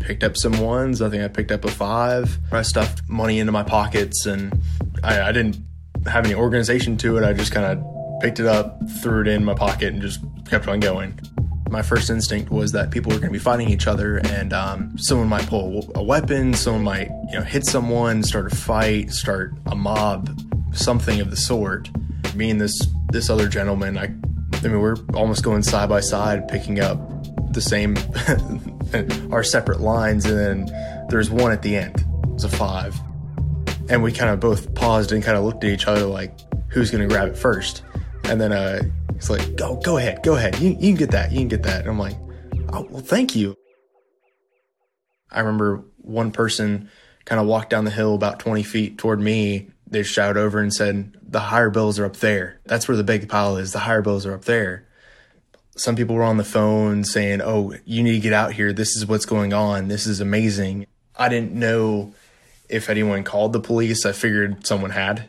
Picked 0.00 0.24
up 0.24 0.36
some 0.36 0.58
ones. 0.60 1.00
I 1.00 1.08
think 1.10 1.22
I 1.22 1.28
picked 1.28 1.52
up 1.52 1.64
a 1.64 1.70
five. 1.70 2.38
I 2.50 2.62
stuffed 2.62 3.08
money 3.08 3.38
into 3.38 3.52
my 3.52 3.62
pockets 3.62 4.26
and 4.26 4.60
I, 5.04 5.20
I 5.20 5.32
didn't 5.32 5.58
have 6.06 6.24
any 6.24 6.34
organization 6.34 6.96
to 6.98 7.18
it. 7.18 7.24
I 7.24 7.32
just 7.32 7.52
kind 7.52 7.66
of 7.66 8.20
picked 8.20 8.40
it 8.40 8.46
up, 8.46 8.80
threw 9.02 9.22
it 9.22 9.28
in 9.28 9.44
my 9.44 9.54
pocket, 9.54 9.92
and 9.92 10.00
just 10.02 10.20
kept 10.48 10.68
on 10.68 10.80
going. 10.80 11.18
My 11.70 11.82
first 11.82 12.10
instinct 12.10 12.50
was 12.50 12.72
that 12.72 12.90
people 12.90 13.10
were 13.10 13.18
going 13.18 13.30
to 13.30 13.32
be 13.32 13.38
fighting 13.38 13.68
each 13.68 13.86
other, 13.86 14.18
and 14.18 14.52
um, 14.52 14.96
someone 14.98 15.28
might 15.28 15.46
pull 15.46 15.90
a 15.94 16.02
weapon, 16.02 16.54
someone 16.54 16.84
might 16.84 17.08
you 17.30 17.38
know 17.38 17.42
hit 17.42 17.64
someone, 17.64 18.22
start 18.22 18.52
a 18.52 18.54
fight, 18.54 19.10
start 19.10 19.54
a 19.66 19.74
mob, 19.74 20.28
something 20.72 21.20
of 21.20 21.30
the 21.30 21.36
sort. 21.36 21.90
Me 22.34 22.50
and 22.50 22.60
this 22.60 22.86
this 23.10 23.28
other 23.28 23.48
gentleman, 23.48 23.98
I, 23.98 24.04
I 24.04 24.68
mean, 24.68 24.80
we're 24.80 24.96
almost 25.14 25.42
going 25.42 25.62
side 25.62 25.88
by 25.88 26.00
side, 26.00 26.48
picking 26.48 26.80
up 26.80 26.98
the 27.52 27.60
same 27.60 27.96
our 29.32 29.42
separate 29.42 29.80
lines, 29.80 30.24
and 30.24 30.38
then 30.38 31.06
there's 31.08 31.30
one 31.30 31.52
at 31.52 31.62
the 31.62 31.76
end. 31.76 32.04
It's 32.34 32.44
a 32.44 32.48
five, 32.48 32.98
and 33.88 34.02
we 34.02 34.12
kind 34.12 34.30
of 34.30 34.40
both 34.40 34.74
paused 34.74 35.12
and 35.12 35.22
kind 35.22 35.36
of 35.36 35.44
looked 35.44 35.64
at 35.64 35.70
each 35.70 35.86
other 35.86 36.06
like, 36.06 36.38
who's 36.68 36.90
to 36.90 37.06
grab 37.06 37.28
it 37.28 37.36
first? 37.36 37.82
And 38.24 38.40
then 38.40 38.52
uh, 38.52 38.82
he's 39.14 39.28
like, 39.28 39.56
go, 39.56 39.76
go 39.76 39.98
ahead, 39.98 40.22
go 40.22 40.36
ahead. 40.36 40.58
You, 40.58 40.70
you 40.70 40.90
can 40.90 40.94
get 40.94 41.10
that. 41.10 41.32
You 41.32 41.38
can 41.38 41.48
get 41.48 41.62
that. 41.64 41.80
And 41.80 41.90
I'm 41.90 41.98
like, 41.98 42.16
oh, 42.72 42.86
well, 42.90 43.02
thank 43.02 43.36
you. 43.36 43.54
I 45.30 45.40
remember 45.40 45.84
one 45.98 46.30
person 46.30 46.90
kind 47.24 47.40
of 47.40 47.46
walked 47.46 47.70
down 47.70 47.84
the 47.84 47.90
hill 47.90 48.14
about 48.14 48.40
20 48.40 48.62
feet 48.62 48.98
toward 48.98 49.20
me. 49.20 49.70
They 49.92 50.02
shouted 50.02 50.40
over 50.40 50.58
and 50.58 50.72
said, 50.72 51.12
The 51.22 51.38
higher 51.38 51.68
bills 51.68 51.98
are 51.98 52.06
up 52.06 52.16
there. 52.16 52.60
That's 52.64 52.88
where 52.88 52.96
the 52.96 53.04
big 53.04 53.28
pile 53.28 53.58
is. 53.58 53.72
The 53.72 53.80
higher 53.80 54.00
bills 54.00 54.24
are 54.24 54.32
up 54.32 54.46
there. 54.46 54.88
Some 55.76 55.96
people 55.96 56.16
were 56.16 56.22
on 56.22 56.38
the 56.38 56.44
phone 56.44 57.04
saying, 57.04 57.42
Oh, 57.42 57.74
you 57.84 58.02
need 58.02 58.12
to 58.12 58.20
get 58.20 58.32
out 58.32 58.54
here. 58.54 58.72
This 58.72 58.96
is 58.96 59.04
what's 59.04 59.26
going 59.26 59.52
on. 59.52 59.88
This 59.88 60.06
is 60.06 60.20
amazing. 60.20 60.86
I 61.14 61.28
didn't 61.28 61.52
know 61.52 62.14
if 62.70 62.88
anyone 62.88 63.22
called 63.22 63.52
the 63.52 63.60
police. 63.60 64.06
I 64.06 64.12
figured 64.12 64.66
someone 64.66 64.92
had. 64.92 65.28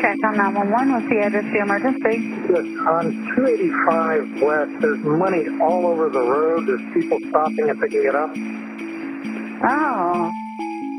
Check 0.00 0.16
on 0.24 0.36
911. 0.38 0.92
What's 0.92 1.08
the 1.10 1.20
address 1.20 1.44
to 1.44 1.50
the 1.50 1.60
emergency? 1.60 2.16
Yes, 2.48 2.64
on 2.88 3.12
285 3.36 4.40
West, 4.40 4.80
there's 4.80 4.98
money 5.00 5.46
all 5.60 5.84
over 5.86 6.08
the 6.08 6.20
road. 6.20 6.66
There's 6.66 6.94
people 6.94 7.18
stopping 7.28 7.68
and 7.68 7.78
picking 7.82 8.04
it 8.04 8.14
up. 8.14 8.34
Oh. 9.64 10.32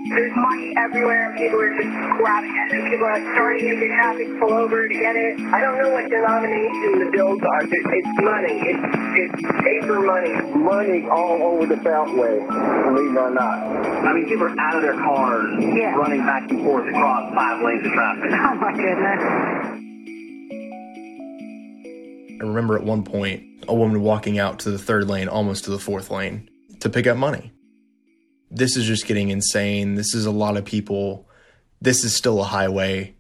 There's 0.10 0.32
money 0.38 0.74
everywhere, 0.78 1.30
and 1.32 1.38
people 1.38 1.60
are 1.60 1.76
just 1.76 1.92
grabbing 2.18 2.56
it, 2.56 2.72
and 2.72 2.90
people 2.90 3.06
are 3.06 3.20
starting 3.36 3.68
into 3.68 3.88
traffic, 3.88 4.28
pull 4.40 4.54
over 4.54 4.88
to 4.88 4.94
get 4.94 5.18
it. 5.18 5.38
I 5.52 5.60
don't 5.60 5.78
know 5.84 5.92
what 5.92 6.10
denomination 6.10 7.00
the 7.04 7.12
bills 7.12 7.42
are. 7.44 7.64
It's, 7.64 7.74
it's 7.74 8.08
money. 8.24 8.56
It's, 8.72 8.80
it's 9.36 9.42
paper 9.62 10.00
money. 10.00 10.32
Money 10.56 11.10
all 11.10 11.44
over 11.44 11.66
the 11.66 11.76
Beltway, 11.76 12.40
believe 12.88 13.12
it 13.12 13.20
or 13.20 13.32
not. 13.32 13.60
I 14.08 14.14
mean, 14.14 14.26
people 14.30 14.46
are 14.46 14.58
out 14.60 14.78
of 14.78 14.82
their 14.82 14.94
cars, 14.94 15.54
Yeah. 15.60 15.96
running 15.96 16.22
back 16.22 16.50
and 16.52 16.64
forth 16.64 16.88
across 16.88 17.34
five 17.36 17.62
lanes 17.64 17.86
of 17.86 17.92
traffic. 17.92 18.32
Oh 18.40 18.56
my 18.56 18.72
goodness. 18.72 19.22
I 22.40 22.44
remember 22.46 22.78
at 22.78 22.84
one 22.84 23.04
point 23.04 23.44
a 23.68 23.76
woman 23.76 24.02
walking 24.02 24.40
out 24.40 24.60
to 24.60 24.72
the 24.72 24.78
third 24.78 25.10
lane, 25.10 25.28
almost 25.28 25.66
to 25.66 25.72
the 25.72 25.80
fourth 25.80 26.10
lane, 26.10 26.50
to 26.80 26.90
pick 26.90 27.08
up 27.08 27.18
money. 27.18 27.52
This 28.50 28.78
is 28.78 28.86
just 28.86 29.06
getting 29.06 29.30
insane. 29.30 29.96
This 29.96 30.14
is 30.14 30.26
a 30.26 30.32
lot 30.32 30.58
of 30.58 30.66
people. 30.66 31.28
This 31.82 32.04
is 32.04 32.16
still 32.16 32.42
a 32.42 32.46
highway. 32.46 33.16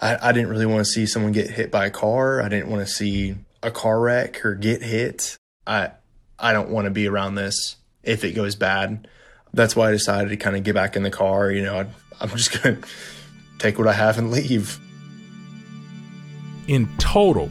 I, 0.00 0.28
I 0.28 0.32
didn't 0.32 0.50
really 0.50 0.66
want 0.66 0.80
to 0.80 0.90
see 0.90 1.06
someone 1.06 1.32
get 1.32 1.50
hit 1.50 1.70
by 1.70 1.86
a 1.86 1.90
car. 1.90 2.42
I 2.42 2.48
didn't 2.48 2.70
want 2.70 2.86
to 2.86 2.92
see 2.92 3.36
a 3.62 3.70
car 3.70 4.00
wreck 4.00 4.44
or 4.44 4.54
get 4.54 4.82
hit. 4.82 5.36
I 5.66 5.92
I 6.38 6.52
don't 6.52 6.70
want 6.70 6.86
to 6.86 6.90
be 6.90 7.06
around 7.06 7.34
this 7.34 7.76
if 8.02 8.24
it 8.24 8.32
goes 8.32 8.56
bad. 8.56 9.06
That's 9.52 9.76
why 9.76 9.88
I 9.88 9.90
decided 9.92 10.30
to 10.30 10.36
kind 10.36 10.56
of 10.56 10.64
get 10.64 10.74
back 10.74 10.96
in 10.96 11.02
the 11.02 11.10
car. 11.10 11.50
You 11.50 11.62
know, 11.62 11.80
I, 11.80 11.86
I'm 12.20 12.30
just 12.30 12.62
gonna 12.62 12.78
take 13.58 13.78
what 13.78 13.88
I 13.88 13.92
have 13.92 14.16
and 14.18 14.30
leave. 14.30 14.78
In 16.66 16.88
total, 16.98 17.50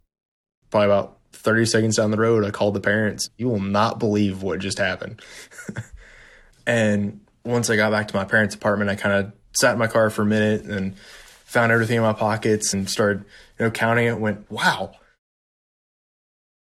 Probably 0.73 0.87
about 0.87 1.19
30 1.35 1.67
seconds 1.67 1.97
down 1.97 2.11
the 2.11 2.17
road, 2.17 2.45
I 2.45 2.51
called 2.51 2.75
the 2.75 2.81
parents. 2.81 3.31
You 3.39 3.49
will 3.49 3.61
not 3.61 4.01
believe 4.01 4.43
what 4.43 4.59
just 4.59 4.79
happened. 4.79 5.23
and 6.67 7.21
once 7.45 7.71
I 7.71 7.77
got 7.77 7.93
back 7.93 8.09
to 8.09 8.17
my 8.17 8.25
parents' 8.25 8.57
apartment, 8.57 8.91
I 8.91 8.97
kind 8.97 9.25
of 9.25 9.33
sat 9.53 9.75
in 9.75 9.79
my 9.79 9.87
car 9.87 10.11
for 10.11 10.23
a 10.23 10.27
minute 10.27 10.65
and 10.65 10.99
found 10.99 11.71
everything 11.71 11.99
in 11.99 12.03
my 12.03 12.13
pockets 12.13 12.75
and 12.75 12.91
started, 12.91 13.21
you 13.57 13.67
know, 13.67 13.71
counting 13.71 14.07
it. 14.09 14.19
Went, 14.19 14.51
wow. 14.51 14.97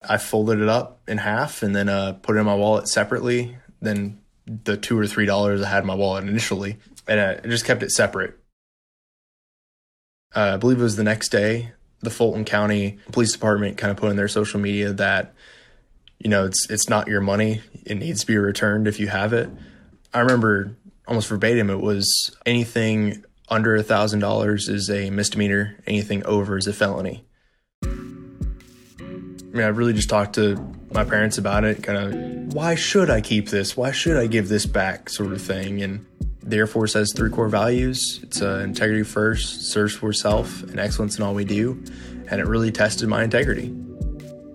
I 0.02 0.16
folded 0.16 0.62
it 0.62 0.70
up 0.70 1.02
in 1.10 1.18
half 1.18 1.62
and 1.62 1.76
then 1.76 1.90
uh, 1.90 2.14
put 2.14 2.38
it 2.38 2.40
in 2.40 2.46
my 2.46 2.56
wallet 2.56 2.88
separately. 2.88 3.58
Then 3.82 4.22
the 4.48 4.78
two 4.78 4.98
or 4.98 5.08
three 5.08 5.26
dollars 5.26 5.62
I 5.62 5.70
had 5.70 5.82
in 5.82 5.88
my 5.88 5.96
wallet 5.96 6.28
initially, 6.28 6.78
and 7.08 7.20
I 7.20 7.36
just 7.48 7.66
kept 7.66 7.84
it 7.84 7.92
separate. 7.92 8.38
Uh, 10.36 10.54
I 10.54 10.58
believe 10.58 10.80
it 10.80 10.84
was 10.84 10.98
the 10.98 11.04
next 11.04 11.30
day. 11.30 11.72
The 12.02 12.10
Fulton 12.10 12.46
County 12.46 13.00
Police 13.12 13.32
Department 13.32 13.78
kind 13.78 13.90
of 13.90 13.98
put 13.98 14.12
in 14.12 14.18
their 14.18 14.28
social 14.28 14.60
media 14.60 14.94
that, 14.94 15.34
you 16.20 16.30
know, 16.30 16.46
it's 16.46 16.70
it's 16.70 16.90
not 16.90 17.08
your 17.08 17.22
money. 17.22 17.62
It 17.86 17.96
needs 17.96 18.22
to 18.22 18.28
be 18.28 18.38
returned 18.38 18.88
if 18.88 19.00
you 19.00 19.08
have 19.08 19.34
it. 19.34 19.50
I 20.14 20.20
remember 20.20 20.78
almost 21.08 21.30
verbatim. 21.30 21.70
It 21.70 21.80
was 21.80 22.36
anything 22.46 23.24
under 23.48 23.76
a 23.76 23.84
thousand 23.84 24.20
dollars 24.20 24.68
is 24.68 24.90
a 24.90 25.10
misdemeanor. 25.10 25.78
Anything 25.88 26.26
over 26.26 26.58
is 26.58 26.68
a 26.68 26.74
felony. 26.74 27.26
I 27.84 27.88
mean, 29.58 29.64
I 29.64 29.68
really 29.68 29.94
just 29.94 30.10
talked 30.10 30.36
to 30.36 30.56
my 30.96 31.04
parents 31.04 31.38
about 31.38 31.66
it, 31.66 31.84
kind 31.84 31.98
of, 31.98 32.54
why 32.54 32.74
should 32.74 33.10
I 33.10 33.20
keep 33.20 33.50
this? 33.50 33.76
Why 33.76 33.92
should 33.92 34.16
I 34.16 34.28
give 34.28 34.48
this 34.48 34.66
back, 34.66 35.10
sort 35.10 35.34
of 35.34 35.42
thing. 35.42 35.84
And 35.84 36.06
the 36.42 36.56
Air 36.56 36.68
Force 36.68 36.94
has 36.94 37.12
three 37.14 37.30
core 37.30 37.50
values 37.50 38.22
it's 38.24 38.42
uh, 38.42 38.62
integrity 38.64 39.04
first, 39.04 39.72
service 39.72 39.94
for 39.94 40.14
self, 40.14 40.64
and 40.64 40.80
excellence 40.80 41.18
in 41.18 41.24
all 41.24 41.34
we 41.34 41.44
do. 41.44 41.84
And 42.30 42.40
it 42.40 42.48
really 42.48 42.72
tested 42.72 43.10
my 43.10 43.24
integrity. 43.24 43.76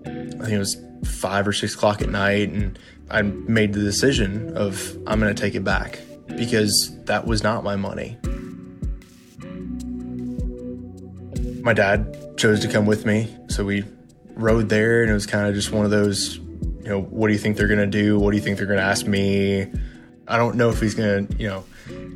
I 0.05 0.45
think 0.45 0.53
it 0.53 0.57
was 0.57 0.77
five 1.05 1.47
or 1.47 1.53
six 1.53 1.75
o'clock 1.75 2.01
at 2.01 2.09
night, 2.09 2.49
and 2.49 2.77
I 3.11 3.21
made 3.21 3.73
the 3.73 3.81
decision 3.81 4.57
of 4.57 4.97
I'm 5.05 5.19
going 5.19 5.33
to 5.33 5.39
take 5.39 5.53
it 5.53 5.63
back 5.63 5.99
because 6.27 6.91
that 7.05 7.27
was 7.27 7.43
not 7.43 7.63
my 7.63 7.75
money. 7.75 8.17
My 11.61 11.73
dad 11.73 12.37
chose 12.37 12.59
to 12.61 12.67
come 12.67 12.87
with 12.87 13.05
me, 13.05 13.35
so 13.47 13.63
we 13.63 13.83
rode 14.35 14.69
there, 14.69 15.01
and 15.01 15.11
it 15.11 15.13
was 15.13 15.25
kind 15.25 15.47
of 15.47 15.55
just 15.55 15.71
one 15.71 15.85
of 15.85 15.91
those, 15.91 16.37
you 16.37 16.89
know, 16.89 17.01
what 17.01 17.27
do 17.27 17.33
you 17.33 17.39
think 17.39 17.57
they're 17.57 17.67
gonna 17.67 17.87
do? 17.87 18.19
What 18.19 18.31
do 18.31 18.37
you 18.37 18.43
think 18.43 18.57
they're 18.57 18.67
gonna 18.67 18.81
ask 18.81 19.05
me? 19.05 19.71
I 20.27 20.37
don't 20.37 20.55
know 20.55 20.69
if 20.69 20.79
he's 20.79 20.95
gonna, 20.95 21.27
you 21.37 21.47
know, 21.47 21.63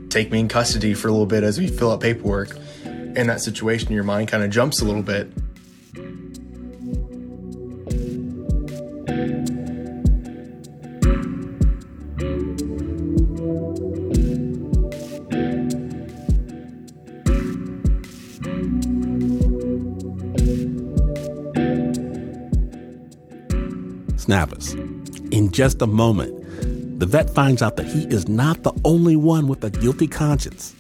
take 0.10 0.32
me 0.32 0.40
in 0.40 0.48
custody 0.48 0.94
for 0.94 1.08
a 1.08 1.12
little 1.12 1.26
bit 1.26 1.44
as 1.44 1.60
we 1.60 1.68
fill 1.68 1.92
out 1.92 2.02
paperwork. 2.02 2.58
In 2.86 3.28
that 3.28 3.42
situation, 3.42 3.94
your 3.94 4.04
mind 4.04 4.28
kind 4.28 4.44
of 4.44 4.50
jumps 4.50 4.82
a 4.82 4.86
little 4.86 5.02
bit. 5.02 5.32
Snappers. 24.26 24.74
In 25.30 25.52
just 25.52 25.84
a 25.84 25.86
moment, 25.86 27.00
the 27.00 27.06
vet 27.06 27.30
finds 27.30 27.62
out 27.62 27.76
that 27.76 27.86
he 27.86 28.06
is 28.06 28.28
not 28.28 28.64
the 28.64 28.74
only 28.84 29.16
one 29.16 29.48
with 29.48 29.64
a 29.64 29.70
guilty 29.70 30.08
conscience. 30.08 30.74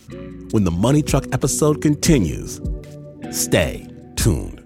When 0.50 0.64
the 0.64 0.72
Money 0.72 1.04
Truck 1.04 1.26
episode 1.32 1.80
continues, 1.80 2.60
stay 3.30 3.88
tuned. 4.16 4.66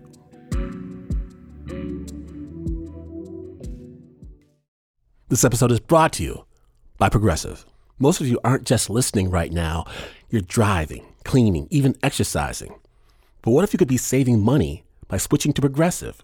This 5.28 5.44
episode 5.44 5.74
is 5.74 5.82
brought 5.82 6.14
to 6.14 6.24
you 6.24 6.46
by 6.98 7.10
Progressive. 7.10 7.66
Most 7.98 8.22
of 8.22 8.30
you 8.30 8.40
aren't 8.46 8.64
just 8.64 8.90
listening 8.90 9.30
right 9.30 9.52
now, 9.52 9.84
you're 10.30 10.42
driving, 10.42 11.06
cleaning, 11.26 11.68
even 11.70 11.98
exercising. 12.02 12.80
But 13.42 13.52
what 13.52 13.66
if 13.66 13.74
you 13.74 13.78
could 13.78 13.90
be 13.90 13.98
saving 13.98 14.40
money 14.40 14.86
by 15.10 15.18
switching 15.18 15.52
to 15.52 15.62
Progressive? 15.62 16.24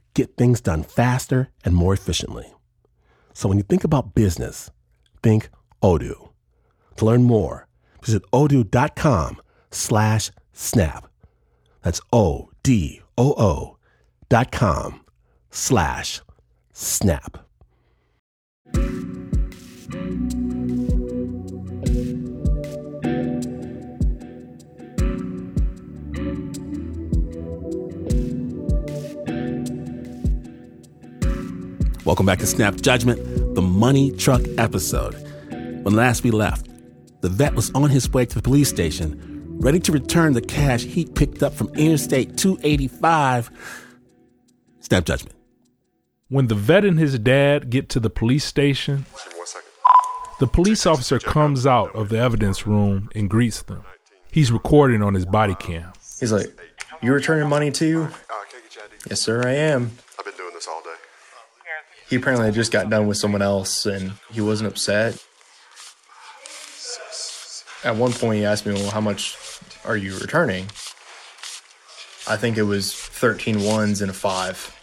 get 0.13 0.37
things 0.37 0.61
done 0.61 0.83
faster 0.83 1.49
and 1.63 1.75
more 1.75 1.93
efficiently. 1.93 2.53
So 3.33 3.47
when 3.49 3.57
you 3.57 3.63
think 3.63 3.83
about 3.83 4.13
business, 4.15 4.71
think 5.23 5.49
Odoo. 5.81 6.29
To 6.97 7.05
learn 7.05 7.23
more, 7.23 7.67
visit 8.03 8.23
odoo.com 8.31 9.41
slash 9.71 10.31
snap. 10.53 11.07
That's 11.81 12.01
O-D-O-O 12.13 13.77
dot 14.29 14.51
com 14.51 15.01
slash 15.49 16.21
snap. 16.71 17.37
Welcome 32.03 32.25
back 32.25 32.39
to 32.39 32.47
Snap 32.47 32.77
Judgment, 32.77 33.53
the 33.53 33.61
money 33.61 34.11
truck 34.11 34.41
episode. 34.57 35.13
When 35.83 35.95
last 35.95 36.23
we 36.23 36.31
left, 36.31 36.67
the 37.21 37.29
vet 37.29 37.53
was 37.53 37.69
on 37.75 37.91
his 37.91 38.11
way 38.11 38.25
to 38.25 38.35
the 38.35 38.41
police 38.41 38.69
station, 38.69 39.57
ready 39.59 39.79
to 39.81 39.91
return 39.91 40.33
the 40.33 40.41
cash 40.41 40.83
he 40.83 41.05
picked 41.05 41.43
up 41.43 41.53
from 41.53 41.69
Interstate 41.75 42.37
285. 42.37 43.51
Snap 44.79 45.05
Judgment. 45.05 45.35
When 46.29 46.47
the 46.47 46.55
vet 46.55 46.85
and 46.85 46.97
his 46.97 47.19
dad 47.19 47.69
get 47.69 47.89
to 47.89 47.99
the 47.99 48.09
police 48.09 48.45
station, 48.45 49.05
the 50.39 50.47
police 50.47 50.87
officer 50.87 51.19
comes 51.19 51.67
out 51.67 51.95
of 51.95 52.09
the 52.09 52.17
evidence 52.17 52.65
room 52.65 53.09
and 53.13 53.29
greets 53.29 53.61
them. 53.61 53.83
He's 54.31 54.51
recording 54.51 55.03
on 55.03 55.13
his 55.13 55.25
body 55.25 55.53
cam. 55.53 55.93
He's 56.19 56.31
like, 56.31 56.47
You 57.03 57.13
returning 57.13 57.47
money 57.47 57.69
too? 57.69 58.07
Yes, 59.07 59.19
sir, 59.21 59.47
I 59.47 59.51
am. 59.51 59.91
I've 60.17 60.25
been 60.25 60.33
doing 60.35 60.53
this 60.55 60.67
all 60.67 60.81
day. 60.81 60.89
He 62.11 62.17
apparently 62.17 62.45
had 62.45 62.53
just 62.55 62.71
got 62.73 62.89
done 62.89 63.07
with 63.07 63.15
someone 63.15 63.41
else 63.41 63.85
and 63.85 64.11
he 64.33 64.41
wasn't 64.41 64.67
upset. 64.67 65.13
At 67.85 67.95
one 67.95 68.11
point, 68.11 68.39
he 68.39 68.45
asked 68.45 68.65
me, 68.65 68.73
Well, 68.73 68.91
how 68.91 68.99
much 68.99 69.37
are 69.85 69.95
you 69.95 70.17
returning? 70.17 70.65
I 72.27 72.35
think 72.35 72.57
it 72.57 72.63
was 72.63 72.93
13 72.93 73.63
ones 73.63 74.01
and 74.01 74.11
a 74.11 74.13
five. 74.13 74.75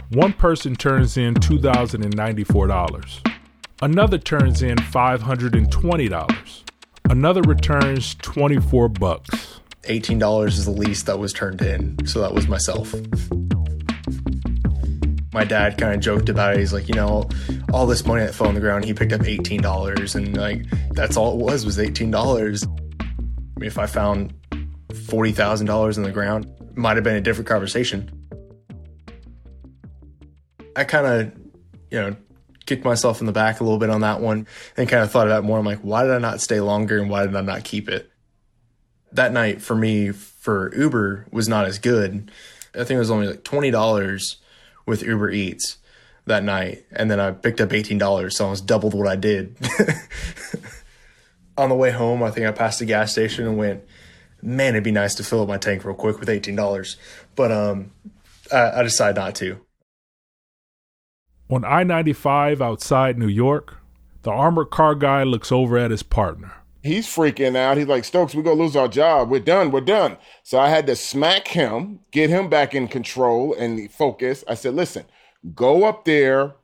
One 0.09 0.31
person 0.31 0.75
turns 0.75 1.17
in 1.17 1.33
$2,094. 1.33 3.33
Another 3.81 4.17
turns 4.17 4.63
in 4.63 4.77
$520. 4.77 6.63
Another 7.09 7.41
returns 7.41 8.15
24 8.15 8.89
bucks. 8.89 9.59
$18 9.83 10.47
is 10.47 10.65
the 10.65 10.71
least 10.71 11.05
that 11.05 11.19
was 11.19 11.33
turned 11.33 11.61
in, 11.61 11.97
so 12.05 12.21
that 12.21 12.33
was 12.33 12.47
myself. 12.47 12.95
My 15.33 15.43
dad 15.43 15.77
kind 15.77 15.93
of 15.93 15.99
joked 15.99 16.29
about 16.29 16.55
it. 16.55 16.59
He's 16.59 16.73
like, 16.73 16.87
you 16.87 16.95
know, 16.95 17.29
all 17.71 17.85
this 17.85 18.05
money 18.05 18.25
that 18.25 18.33
fell 18.33 18.47
on 18.47 18.55
the 18.55 18.59
ground, 18.59 18.85
he 18.85 18.93
picked 18.93 19.13
up 19.13 19.21
$18, 19.21 20.15
and 20.15 20.37
like, 20.37 20.65
that's 20.91 21.15
all 21.15 21.39
it 21.39 21.43
was, 21.43 21.65
was 21.65 21.77
$18. 21.77 22.65
I 22.65 23.59
mean, 23.59 23.67
if 23.67 23.77
I 23.77 23.85
found 23.85 24.33
$40,000 24.97 25.97
in 25.97 26.03
the 26.03 26.11
ground, 26.11 26.47
might 26.75 26.97
have 26.97 27.03
been 27.03 27.15
a 27.15 27.21
different 27.21 27.47
conversation. 27.47 28.11
I 30.75 30.83
kind 30.83 31.07
of, 31.07 31.33
you 31.89 31.99
know, 31.99 32.15
kicked 32.65 32.85
myself 32.85 33.19
in 33.19 33.25
the 33.25 33.31
back 33.31 33.59
a 33.59 33.63
little 33.63 33.79
bit 33.79 33.89
on 33.89 34.01
that 34.01 34.21
one 34.21 34.45
and 34.75 34.87
kind 34.87 35.03
of 35.03 35.11
thought 35.11 35.27
about 35.27 35.43
more. 35.43 35.57
I'm 35.57 35.65
like, 35.65 35.79
why 35.79 36.03
did 36.03 36.11
I 36.11 36.19
not 36.19 36.41
stay 36.41 36.59
longer 36.59 36.99
and 36.99 37.09
why 37.09 37.25
did 37.25 37.35
I 37.35 37.41
not 37.41 37.63
keep 37.63 37.89
it? 37.89 38.11
That 39.13 39.31
night 39.31 39.61
for 39.61 39.75
me 39.75 40.11
for 40.11 40.75
Uber 40.75 41.27
was 41.31 41.47
not 41.47 41.65
as 41.65 41.79
good. 41.79 42.29
I 42.75 42.79
think 42.79 42.97
it 42.97 42.99
was 42.99 43.09
only 43.09 43.27
like 43.27 43.43
$20 43.43 44.35
with 44.85 45.01
Uber 45.01 45.31
Eats 45.31 45.77
that 46.25 46.43
night. 46.43 46.85
And 46.91 47.09
then 47.09 47.19
I 47.19 47.31
picked 47.31 47.61
up 47.61 47.69
$18, 47.69 48.31
so 48.31 48.43
I 48.43 48.45
almost 48.45 48.67
doubled 48.67 48.93
what 48.93 49.07
I 49.07 49.15
did. 49.15 49.57
on 51.57 51.69
the 51.69 51.75
way 51.75 51.91
home, 51.91 52.21
I 52.21 52.29
think 52.29 52.45
I 52.45 52.51
passed 52.51 52.81
a 52.81 52.85
gas 52.85 53.11
station 53.11 53.47
and 53.47 53.57
went, 53.57 53.83
man, 54.41 54.75
it'd 54.75 54.83
be 54.83 54.91
nice 54.91 55.15
to 55.15 55.23
fill 55.23 55.41
up 55.41 55.47
my 55.47 55.57
tank 55.57 55.83
real 55.83 55.95
quick 55.95 56.19
with 56.19 56.29
$18. 56.29 56.95
But 57.35 57.51
um, 57.51 57.91
I, 58.51 58.79
I 58.79 58.83
decided 58.83 59.19
not 59.19 59.35
to. 59.35 59.59
On 61.49 61.63
I 61.63 61.83
95 61.83 62.61
outside 62.61 63.17
New 63.17 63.27
York, 63.27 63.77
the 64.23 64.31
armored 64.31 64.69
car 64.69 64.95
guy 64.95 65.23
looks 65.23 65.51
over 65.51 65.77
at 65.77 65.91
his 65.91 66.03
partner. 66.03 66.53
He's 66.83 67.07
freaking 67.07 67.55
out. 67.55 67.77
He's 67.77 67.87
like, 67.87 68.03
Stokes, 68.03 68.35
we're 68.35 68.43
going 68.43 68.57
to 68.57 68.63
lose 68.63 68.75
our 68.75 68.87
job. 68.87 69.29
We're 69.29 69.39
done. 69.39 69.71
We're 69.71 69.81
done. 69.81 70.17
So 70.43 70.59
I 70.59 70.69
had 70.69 70.87
to 70.87 70.95
smack 70.95 71.47
him, 71.49 71.99
get 72.11 72.29
him 72.29 72.49
back 72.49 72.75
in 72.75 72.87
control 72.87 73.53
and 73.53 73.91
focus. 73.91 74.43
I 74.47 74.53
said, 74.53 74.73
listen, 74.73 75.05
go 75.55 75.85
up 75.85 76.05
there, 76.05 76.55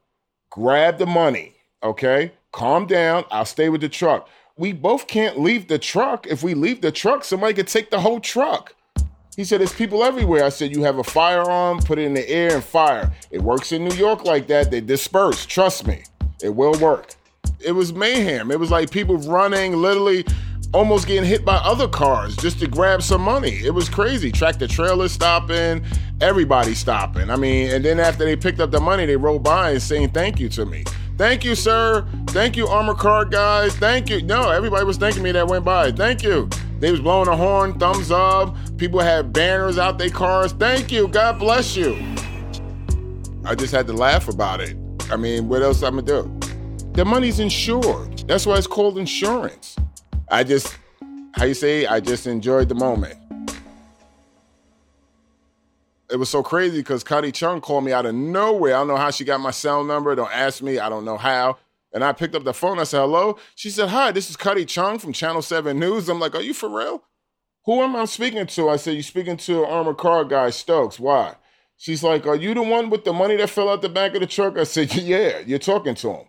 grab 0.50 0.98
the 0.98 1.06
money, 1.06 1.56
okay? 1.82 2.34
Calm 2.52 2.86
down. 2.86 3.26
I'll 3.32 3.46
stay 3.46 3.70
with 3.70 3.82
the 3.82 3.90
truck. 3.90 4.30
We 4.56 4.72
both 4.72 5.08
can't 5.08 5.40
leave 5.40 5.68
the 5.68 5.80
truck. 5.80 6.28
If 6.28 6.44
we 6.44 6.54
leave 6.54 6.82
the 6.82 6.92
truck, 6.92 7.24
somebody 7.24 7.56
could 7.56 7.68
take 7.68 7.90
the 7.90 8.00
whole 8.00 8.20
truck. 8.20 8.76
He 9.36 9.44
said, 9.44 9.62
There's 9.62 9.74
people 9.74 10.04
everywhere. 10.04 10.44
I 10.44 10.50
said, 10.50 10.72
You 10.76 10.84
have 10.84 11.00
a 11.00 11.04
firearm, 11.04 11.80
put 11.80 11.98
it 11.98 12.04
in 12.04 12.14
the 12.14 12.30
air 12.30 12.54
and 12.54 12.64
fire. 12.64 13.12
It 13.32 13.42
works 13.42 13.72
in 13.72 13.84
New 13.84 13.96
York 13.96 14.26
like 14.26 14.46
that. 14.48 14.70
They 14.70 14.80
disperse. 14.80 15.48
Trust 15.48 15.88
me, 15.88 16.04
it 16.44 16.50
will 16.50 16.78
work. 16.80 17.16
It 17.60 17.72
was 17.72 17.94
mayhem. 17.94 18.52
It 18.52 18.60
was 18.60 18.70
like 18.70 18.92
people 18.92 19.18
running, 19.18 19.78
literally 19.78 20.24
almost 20.72 21.08
getting 21.08 21.28
hit 21.28 21.46
by 21.46 21.56
other 21.56 21.88
cars 21.88 22.36
just 22.36 22.60
to 22.60 22.68
grab 22.68 23.02
some 23.02 23.22
money. 23.22 23.60
It 23.64 23.74
was 23.74 23.90
crazy. 23.90 24.32
Tractor 24.32 24.68
trailer 24.68 25.08
stopping, 25.08 25.84
everybody 26.22 26.76
stopping. 26.76 27.32
I 27.32 27.38
mean, 27.38 27.72
and 27.72 27.84
then 27.84 28.00
after 28.00 28.24
they 28.24 28.36
picked 28.36 28.60
up 28.60 28.70
the 28.70 28.80
money, 28.80 29.08
they 29.08 29.16
rolled 29.16 29.44
by 29.44 29.72
and 29.72 29.82
saying 29.82 30.12
thank 30.12 30.40
you 30.40 30.50
to 30.50 30.66
me. 30.66 30.84
Thank 31.18 31.44
you, 31.44 31.56
sir. 31.56 32.08
Thank 32.28 32.58
you, 32.58 32.68
armor 32.68 32.96
car 32.96 33.26
guys. 33.26 33.76
Thank 33.76 34.10
you. 34.10 34.22
No, 34.22 34.50
everybody 34.50 34.84
was 34.84 34.98
thanking 34.98 35.24
me 35.24 35.32
that 35.32 35.48
went 35.48 35.64
by. 35.64 35.92
Thank 35.92 36.24
you. 36.24 36.50
They 36.80 36.92
was 36.92 37.00
blowing 37.00 37.28
a 37.28 37.36
horn, 37.36 37.80
thumbs 37.80 38.12
up. 38.12 38.56
People 38.78 39.00
had 39.00 39.32
banners 39.32 39.78
out 39.78 39.98
their 39.98 40.10
cars. 40.10 40.52
Thank 40.54 40.92
you. 40.92 41.08
God 41.08 41.40
bless 41.40 41.76
you. 41.76 41.96
I 43.46 43.56
just 43.56 43.74
had 43.74 43.88
to 43.88 43.94
laugh 43.94 44.28
about 44.28 44.60
it. 44.62 44.76
I 45.12 45.16
mean, 45.16 45.48
what 45.48 45.62
else 45.62 45.84
I'm 45.84 46.00
gonna 46.00 46.08
do? 46.08 46.40
The 46.94 47.06
money's 47.06 47.40
insured. 47.40 48.20
That's 48.28 48.46
why 48.46 48.58
it's 48.58 48.68
called 48.68 48.98
insurance. 48.98 49.76
I 50.30 50.44
just, 50.44 50.76
how 51.34 51.46
you 51.46 51.54
say, 51.54 51.86
I 51.86 52.00
just 52.00 52.26
enjoyed 52.26 52.70
the 52.70 52.76
moment. 52.76 53.16
It 56.14 56.20
was 56.20 56.30
so 56.30 56.44
crazy 56.44 56.78
because 56.78 57.04
Cuddy 57.04 57.32
Chung 57.32 57.60
called 57.60 57.86
me 57.86 57.92
out 57.92 58.06
of 58.06 58.14
nowhere. 58.14 58.76
I 58.76 58.82
don't 58.82 58.88
know 58.90 58.98
how 58.98 59.10
she 59.10 59.26
got 59.26 59.40
my 59.40 59.50
cell 59.50 59.84
number. 59.84 60.14
Don't 60.14 60.32
ask 60.32 60.62
me. 60.62 60.78
I 60.78 60.88
don't 60.88 61.06
know 61.06 61.18
how. 61.18 61.58
And 61.92 62.04
I 62.04 62.12
picked 62.12 62.36
up 62.36 62.44
the 62.44 62.54
phone. 62.54 62.78
I 62.78 62.84
said, 62.84 63.00
hello. 63.00 63.40
She 63.56 63.72
said, 63.72 63.90
hi, 63.90 64.12
this 64.12 64.30
is 64.30 64.38
Cuddy 64.38 64.64
Chung 64.64 65.00
from 65.00 65.12
Channel 65.12 65.42
7 65.42 65.78
News. 65.80 66.10
I'm 66.10 66.20
like, 66.20 66.36
are 66.36 66.42
you 66.44 66.54
for 66.54 66.70
real? 66.70 67.02
Who 67.66 67.82
am 67.82 67.96
I 67.96 68.06
speaking 68.06 68.46
to? 68.46 68.70
I 68.70 68.76
said, 68.76 68.94
you're 68.94 69.02
speaking 69.02 69.38
to 69.38 69.64
an 69.64 69.72
armored 69.72 69.98
car 69.98 70.24
guy 70.24 70.52
Stokes. 70.52 71.00
Why? 71.00 71.34
She's 71.78 72.04
like, 72.04 72.28
are 72.28 72.36
you 72.36 72.54
the 72.54 72.62
one 72.62 72.92
with 72.92 73.06
the 73.06 73.14
money 73.14 73.36
that 73.38 73.50
fell 73.50 73.70
out 73.70 73.82
the 73.82 73.90
back 73.90 74.14
of 74.14 74.20
the 74.20 74.28
truck? 74.28 74.56
I 74.60 74.66
said, 74.66 74.94
yeah, 74.96 75.40
you're 75.48 75.58
talking 75.58 75.96
to 75.96 76.12
him. 76.12 76.26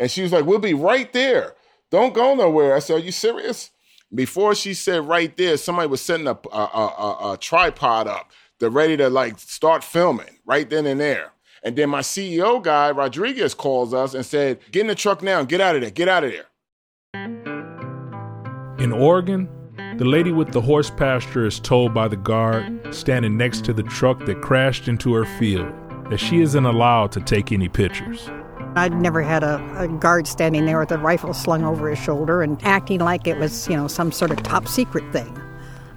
And 0.00 0.10
she 0.10 0.22
was 0.22 0.32
like, 0.32 0.46
we'll 0.46 0.58
be 0.58 0.74
right 0.74 1.12
there. 1.12 1.54
Don't 1.92 2.12
go 2.12 2.34
nowhere. 2.34 2.74
I 2.74 2.80
said, 2.80 2.96
are 2.96 3.04
you 3.04 3.12
serious? 3.12 3.70
Before 4.12 4.56
she 4.56 4.74
said 4.74 5.06
right 5.06 5.36
there, 5.36 5.56
somebody 5.58 5.88
was 5.88 6.00
setting 6.00 6.26
up 6.26 6.44
a, 6.46 6.56
a, 6.56 6.60
a, 6.98 7.32
a 7.34 7.36
tripod 7.38 8.08
up. 8.08 8.32
They're 8.58 8.70
ready 8.70 8.96
to 8.96 9.08
like 9.08 9.38
start 9.38 9.84
filming 9.84 10.38
right 10.44 10.68
then 10.68 10.86
and 10.86 11.00
there. 11.00 11.32
And 11.62 11.76
then 11.76 11.90
my 11.90 12.00
CEO 12.00 12.62
guy, 12.62 12.90
Rodriguez, 12.90 13.54
calls 13.54 13.92
us 13.92 14.14
and 14.14 14.24
said, 14.24 14.60
Get 14.70 14.82
in 14.82 14.86
the 14.86 14.94
truck 14.94 15.22
now, 15.22 15.40
and 15.40 15.48
get 15.48 15.60
out 15.60 15.74
of 15.74 15.82
there, 15.82 15.90
get 15.90 16.08
out 16.08 16.24
of 16.24 16.32
there. 16.32 16.46
In 18.78 18.92
Oregon, 18.92 19.48
The 19.96 20.04
lady 20.04 20.30
with 20.30 20.52
the 20.52 20.60
horse 20.60 20.90
pasture 20.90 21.46
is 21.46 21.58
told 21.58 21.92
by 21.92 22.06
the 22.06 22.16
guard 22.16 22.94
standing 22.94 23.36
next 23.36 23.64
to 23.64 23.72
the 23.72 23.82
truck 23.82 24.24
that 24.26 24.40
crashed 24.40 24.86
into 24.86 25.12
her 25.14 25.24
field 25.24 25.72
that 26.10 26.18
she 26.18 26.40
isn't 26.40 26.64
allowed 26.64 27.12
to 27.12 27.20
take 27.20 27.52
any 27.52 27.68
pictures. 27.68 28.30
I'd 28.76 28.92
never 28.92 29.22
had 29.22 29.42
a, 29.42 29.56
a, 29.76 29.88
guard 29.88 30.26
standing 30.26 30.66
there 30.66 30.78
with 30.78 30.92
a 30.92 30.98
rifle 30.98 31.34
slung 31.34 31.64
over 31.64 31.90
his 31.90 31.98
shoulder 31.98 32.42
and 32.42 32.62
acting 32.64 33.00
like 33.00 33.26
it 33.26 33.38
was, 33.38 33.68
you 33.68 33.76
know, 33.76 33.88
some 33.88 34.12
sort 34.12 34.30
of 34.30 34.42
top 34.42 34.68
secret 34.68 35.10
thing. 35.12 35.37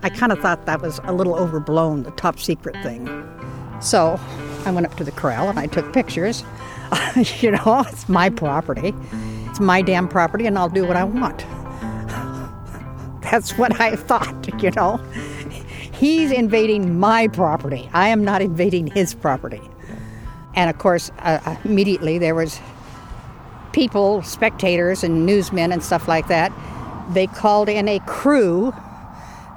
I 0.03 0.09
kind 0.09 0.31
of 0.31 0.39
thought 0.39 0.65
that 0.65 0.81
was 0.81 0.99
a 1.03 1.13
little 1.13 1.35
overblown, 1.35 2.03
the 2.03 2.11
top 2.11 2.39
secret 2.39 2.75
thing. 2.83 3.07
So 3.81 4.19
I 4.65 4.71
went 4.71 4.85
up 4.85 4.95
to 4.97 5.03
the 5.03 5.11
corral 5.11 5.49
and 5.49 5.59
I 5.59 5.67
took 5.67 5.93
pictures. 5.93 6.43
you 7.39 7.51
know, 7.51 7.85
it's 7.87 8.09
my 8.09 8.29
property. 8.29 8.93
It's 9.45 9.59
my 9.59 9.81
damn 9.81 10.07
property, 10.07 10.45
and 10.45 10.57
I'll 10.57 10.69
do 10.69 10.85
what 10.85 10.95
I 10.95 11.03
want. 11.03 11.39
That's 13.21 13.57
what 13.57 13.79
I 13.79 13.95
thought, 13.95 14.49
you 14.63 14.71
know. 14.71 14.97
He's 15.93 16.31
invading 16.31 16.99
my 16.99 17.27
property. 17.27 17.89
I 17.93 18.07
am 18.07 18.23
not 18.23 18.41
invading 18.41 18.87
his 18.87 19.13
property. 19.13 19.61
And 20.55 20.69
of 20.69 20.77
course, 20.79 21.11
uh, 21.19 21.39
uh, 21.45 21.55
immediately 21.63 22.17
there 22.17 22.35
was 22.35 22.59
people, 23.71 24.21
spectators, 24.23 25.03
and 25.03 25.25
newsmen 25.25 25.71
and 25.71 25.83
stuff 25.83 26.07
like 26.07 26.27
that. 26.27 26.51
They 27.13 27.27
called 27.27 27.69
in 27.69 27.87
a 27.87 27.99
crew 27.99 28.73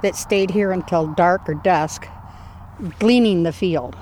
that 0.01 0.15
stayed 0.15 0.51
here 0.51 0.71
until 0.71 1.07
dark 1.07 1.47
or 1.47 1.53
dusk, 1.55 2.07
gleaning 2.99 3.43
the 3.43 3.53
field 3.53 3.95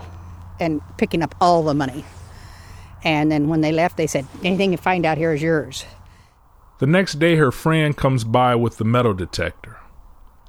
and 0.60 0.82
picking 0.98 1.22
up 1.22 1.36
all 1.42 1.64
the 1.64 1.74
money. 1.74 2.06
And 3.04 3.32
then 3.32 3.48
when 3.48 3.62
they 3.62 3.72
left, 3.72 3.98
they 3.98 4.08
said, 4.08 4.26
"Anything 4.44 4.72
you 4.72 4.78
find 4.78 5.06
out 5.06 5.18
here 5.18 5.34
is 5.34 5.42
yours." 5.42 5.86
The 6.80 6.88
next 6.88 7.20
day, 7.20 7.36
her 7.36 7.52
friend 7.52 7.96
comes 7.96 8.24
by 8.24 8.56
with 8.56 8.78
the 8.78 8.86
metal 8.86 9.14
detector. 9.14 9.78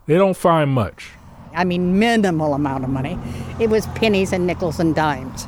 They 0.07 0.17
don't 0.17 0.37
find 0.37 0.71
much. 0.71 1.13
I 1.55 1.65
mean, 1.65 1.99
minimal 1.99 2.55
amount 2.55 2.85
of 2.85 2.91
money. 2.91 3.19
It 3.61 3.71
was 3.71 3.87
pennies 3.89 4.33
and 4.33 4.47
nickels 4.47 4.81
and 4.81 4.95
dimes. 4.95 5.47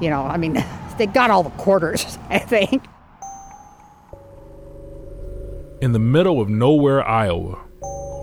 You 0.00 0.10
know, 0.10 0.22
I 0.22 0.36
mean, 0.36 0.64
they 0.98 1.06
got 1.06 1.30
all 1.30 1.42
the 1.42 1.50
quarters, 1.50 2.18
I 2.30 2.38
think. 2.38 2.84
In 5.80 5.92
the 5.92 5.98
middle 5.98 6.40
of 6.40 6.48
nowhere, 6.48 7.06
Iowa, 7.06 7.58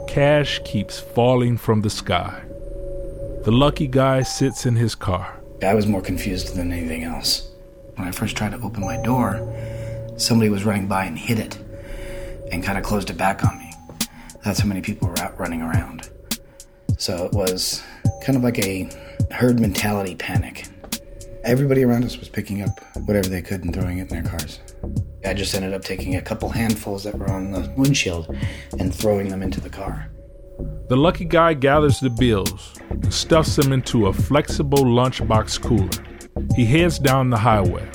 cash 0.10 0.60
keeps 0.66 1.00
falling 1.00 1.56
from 1.56 1.82
the 1.82 1.90
sky. 1.90 2.42
The 3.44 3.52
lucky 3.52 3.86
guy 3.86 4.24
sits 4.24 4.66
in 4.66 4.76
his 4.76 4.96
car. 4.96 5.40
I 5.62 5.76
was 5.76 5.86
more 5.86 6.02
confused 6.02 6.56
than 6.56 6.72
anything 6.72 7.04
else. 7.04 7.48
When 7.94 8.08
I 8.08 8.12
first 8.12 8.36
tried 8.36 8.54
to 8.54 8.62
open 8.62 8.82
my 8.82 9.00
door, 9.04 9.40
somebody 10.18 10.50
was 10.50 10.66
running 10.66 10.88
by 10.88 11.06
and 11.06 11.16
hit 11.16 11.38
it 11.38 11.60
and 12.52 12.64
kind 12.64 12.80
of 12.80 12.84
closed 12.84 13.12
it 13.12 13.18
back 13.18 13.46
on 13.46 13.60
me. 13.60 13.72
That's 14.44 14.60
how 14.60 14.68
many 14.68 14.82
people 14.82 15.10
were 15.10 15.20
out 15.20 15.40
running 15.40 15.62
around. 15.62 16.10
So 16.98 17.26
it 17.26 17.34
was 17.34 17.84
kind 18.26 18.36
of 18.36 18.44
like 18.44 18.58
a 18.58 18.90
herd 19.30 19.60
mentality 19.60 20.16
panic. 20.16 20.66
Everybody 21.46 21.84
around 21.84 22.04
us 22.04 22.20
was 22.20 22.28
picking 22.28 22.62
up 22.62 22.82
whatever 23.06 23.30
they 23.30 23.42
could 23.42 23.64
and 23.64 23.74
throwing 23.74 24.00
it 24.00 24.12
in 24.12 24.24
their 24.24 24.24
cars. 24.24 24.60
I 25.26 25.34
just 25.34 25.56
ended 25.56 25.74
up 25.74 25.84
taking 25.84 26.16
a 26.16 26.22
couple 26.22 26.50
handfuls 26.50 27.04
that 27.06 27.18
were 27.18 27.30
on 27.30 27.52
the 27.52 27.74
windshield 27.78 28.36
and 28.78 28.94
throwing 28.94 29.30
them 29.30 29.42
into 29.42 29.62
the 29.62 29.70
car. 29.70 30.12
The 30.90 30.98
lucky 30.98 31.24
guy 31.24 31.54
gathers 31.54 32.02
the 32.02 32.10
bills 32.10 32.76
and 32.90 33.14
stuffs 33.14 33.56
them 33.56 33.72
into 33.72 34.08
a 34.08 34.14
flexible 34.14 34.80
lunchbox 34.80 35.62
cooler. 35.62 35.90
He 36.56 36.66
heads 36.66 37.00
down 37.00 37.30
the 37.30 37.38
highway, 37.38 37.90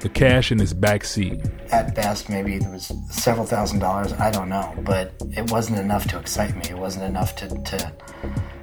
the 0.00 0.08
cash 0.08 0.50
in 0.50 0.58
his 0.58 0.72
back 0.72 1.04
seat. 1.04 1.40
At 1.70 1.94
best, 1.94 2.30
maybe 2.30 2.58
there 2.58 2.70
was 2.70 2.90
several 3.10 3.44
thousand 3.44 3.80
dollars. 3.80 4.14
I 4.14 4.30
don't 4.30 4.48
know, 4.48 4.74
but 4.82 5.12
it 5.36 5.50
wasn't 5.50 5.78
enough 5.78 6.08
to 6.08 6.18
excite 6.18 6.56
me. 6.56 6.62
It 6.70 6.78
wasn't 6.78 7.04
enough 7.04 7.36
to, 7.36 7.48
to 7.48 7.92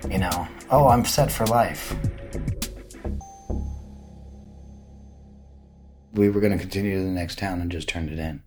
you 0.09 0.17
know, 0.17 0.47
oh, 0.71 0.87
I'm 0.87 1.05
set 1.05 1.31
for 1.31 1.45
life. 1.45 1.95
We 6.15 6.29
were 6.29 6.39
going 6.39 6.53
to 6.53 6.59
continue 6.59 6.97
to 6.97 7.03
the 7.03 7.11
next 7.11 7.37
town 7.37 7.61
and 7.61 7.71
just 7.71 7.89
turned 7.89 8.09
it 8.09 8.19
in. 8.19 8.41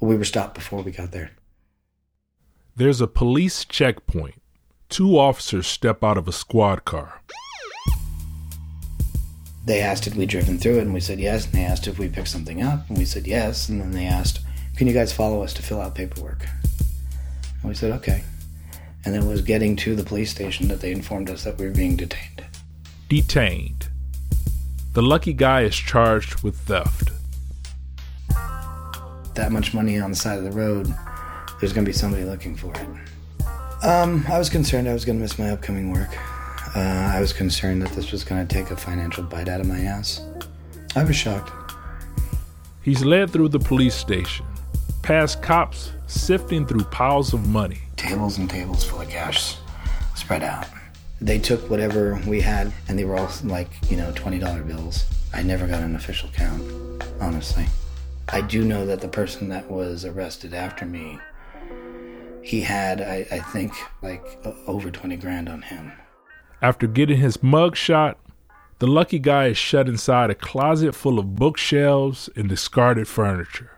We 0.00 0.16
were 0.16 0.24
stopped 0.24 0.54
before 0.54 0.82
we 0.82 0.90
got 0.90 1.12
there. 1.12 1.30
There's 2.76 3.00
a 3.00 3.06
police 3.06 3.64
checkpoint. 3.64 4.42
Two 4.88 5.18
officers 5.18 5.66
step 5.66 6.02
out 6.02 6.18
of 6.18 6.28
a 6.28 6.32
squad 6.32 6.84
car. 6.84 7.22
They 9.64 9.80
asked 9.80 10.06
if 10.06 10.14
we'd 10.14 10.28
driven 10.28 10.58
through 10.58 10.78
it, 10.78 10.82
and 10.82 10.92
we 10.92 11.00
said 11.00 11.20
yes. 11.20 11.46
And 11.46 11.54
they 11.54 11.64
asked 11.64 11.86
if 11.86 11.98
we 11.98 12.08
picked 12.08 12.28
something 12.28 12.62
up, 12.62 12.88
and 12.88 12.98
we 12.98 13.04
said 13.04 13.26
yes. 13.26 13.68
And 13.68 13.80
then 13.80 13.92
they 13.92 14.04
asked, 14.04 14.40
Can 14.76 14.86
you 14.86 14.92
guys 14.92 15.12
follow 15.12 15.42
us 15.42 15.54
to 15.54 15.62
fill 15.62 15.80
out 15.80 15.94
paperwork? 15.94 16.46
And 17.62 17.68
we 17.68 17.74
said, 17.74 17.92
Okay. 17.92 18.24
And 19.04 19.14
then 19.14 19.22
it 19.22 19.28
was 19.28 19.40
getting 19.40 19.76
to 19.76 19.94
the 19.94 20.02
police 20.02 20.30
station 20.30 20.68
that 20.68 20.80
they 20.80 20.90
informed 20.90 21.30
us 21.30 21.44
that 21.44 21.58
we 21.58 21.66
were 21.66 21.72
being 21.72 21.96
detained. 21.96 22.44
Detained. 23.08 23.88
The 24.94 25.02
lucky 25.02 25.32
guy 25.32 25.62
is 25.62 25.74
charged 25.74 26.44
with 26.44 26.56
theft. 26.56 27.10
That 29.34 29.50
much 29.50 29.74
money 29.74 29.98
on 29.98 30.10
the 30.10 30.16
side 30.16 30.38
of 30.38 30.44
the 30.44 30.52
road, 30.52 30.86
there's 31.58 31.72
going 31.72 31.84
to 31.84 31.88
be 31.88 31.92
somebody 31.92 32.22
looking 32.22 32.54
for 32.54 32.72
it. 32.76 32.86
Um, 33.84 34.24
I 34.28 34.38
was 34.38 34.48
concerned 34.48 34.88
I 34.88 34.92
was 34.92 35.04
going 35.04 35.18
to 35.18 35.22
miss 35.22 35.36
my 35.36 35.50
upcoming 35.50 35.92
work. 35.92 36.10
Uh, 36.76 37.10
I 37.12 37.20
was 37.20 37.32
concerned 37.32 37.82
that 37.82 37.90
this 37.90 38.12
was 38.12 38.22
going 38.22 38.46
to 38.46 38.54
take 38.54 38.70
a 38.70 38.76
financial 38.76 39.24
bite 39.24 39.48
out 39.48 39.60
of 39.60 39.66
my 39.66 39.80
ass. 39.80 40.20
I 40.94 41.02
was 41.02 41.16
shocked. 41.16 41.50
He's 42.82 43.04
led 43.04 43.30
through 43.30 43.48
the 43.48 43.58
police 43.58 43.96
station, 43.96 44.46
past 45.02 45.42
cops 45.42 45.90
sifting 46.06 46.64
through 46.66 46.84
piles 46.84 47.34
of 47.34 47.48
money. 47.48 47.80
Tables 47.96 48.38
and 48.38 48.48
tables 48.48 48.84
full 48.84 49.00
of 49.00 49.08
cash 49.08 49.56
spread 50.14 50.44
out. 50.44 50.66
They 51.24 51.38
took 51.38 51.70
whatever 51.70 52.20
we 52.26 52.42
had, 52.42 52.70
and 52.86 52.98
they 52.98 53.06
were 53.06 53.16
all 53.16 53.30
like, 53.44 53.70
you 53.90 53.96
know, 53.96 54.12
$20 54.12 54.66
bills. 54.66 55.06
I 55.32 55.42
never 55.42 55.66
got 55.66 55.82
an 55.82 55.96
official 55.96 56.28
count, 56.34 56.62
honestly. 57.18 57.64
I 58.28 58.42
do 58.42 58.62
know 58.62 58.84
that 58.84 59.00
the 59.00 59.08
person 59.08 59.48
that 59.48 59.70
was 59.70 60.04
arrested 60.04 60.52
after 60.52 60.84
me, 60.84 61.18
he 62.42 62.60
had, 62.60 63.00
I, 63.00 63.26
I 63.32 63.38
think, 63.38 63.72
like 64.02 64.38
over 64.66 64.90
20 64.90 65.16
grand 65.16 65.48
on 65.48 65.62
him. 65.62 65.92
After 66.60 66.86
getting 66.86 67.16
his 67.16 67.42
mug 67.42 67.74
shot, 67.74 68.18
the 68.78 68.86
lucky 68.86 69.18
guy 69.18 69.46
is 69.46 69.56
shut 69.56 69.88
inside 69.88 70.28
a 70.28 70.34
closet 70.34 70.94
full 70.94 71.18
of 71.18 71.36
bookshelves 71.36 72.28
and 72.36 72.50
discarded 72.50 73.08
furniture. 73.08 73.70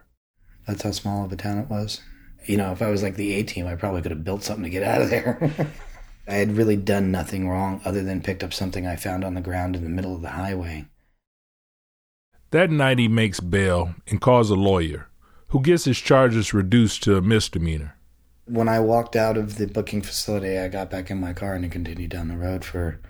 That's 0.67 0.83
how 0.83 0.91
small 0.91 1.25
of 1.25 1.31
a 1.31 1.37
town 1.37 1.59
it 1.59 1.71
was. 1.71 2.01
You 2.45 2.57
know, 2.57 2.73
if 2.73 2.83
I 2.83 2.91
was 2.91 3.05
like 3.05 3.15
the 3.15 3.35
A 3.35 3.45
team, 3.45 3.69
I 3.69 3.77
probably 3.77 4.03
could 4.03 4.11
have 4.11 4.25
built 4.25 4.43
something 4.43 4.65
to 4.65 4.71
get 4.71 4.83
out 4.83 5.03
of 5.03 5.11
there. 5.11 5.53
I 6.29 6.35
had 6.35 6.57
really 6.57 6.77
done 6.77 7.11
nothing 7.11 7.49
wrong 7.49 7.81
other 7.85 8.03
than 8.03 8.21
picked 8.21 8.43
up 8.43 8.53
something 8.53 8.87
I 8.87 8.97
found 8.97 9.25
on 9.25 9.35
the 9.35 9.41
ground 9.41 9.77
in 9.77 9.85
the 9.85 9.89
middle 9.89 10.15
of 10.15 10.23
the 10.23 10.31
highway. 10.31 10.87
That 12.51 12.71
night 12.71 12.99
he 12.99 13.09
makes 13.09 13.41
bail 13.41 13.95
and 14.07 14.21
calls 14.21 14.51
a 14.51 14.55
lawyer, 14.55 15.09
who 15.49 15.61
gets 15.61 15.85
his 15.85 15.99
charges 15.99 16.55
reduced 16.55 17.03
to 17.05 17.17
a 17.17 17.23
misdemeanor. 17.23 17.97
When 18.47 18.69
I 18.69 18.81
walked 18.81 19.17
out 19.17 19.37
of 19.37 19.57
the 19.57 19.67
booking 19.67 20.03
facility, 20.03 20.59
I 20.59 20.69
got 20.69 20.91
back 20.91 21.11
in 21.11 21.21
my 21.21 21.33
car 21.33 21.55
and 21.55 21.71
continued 21.71 22.11
down 22.11 22.29
the 22.29 22.37
road 22.37 22.65
for 22.65 23.01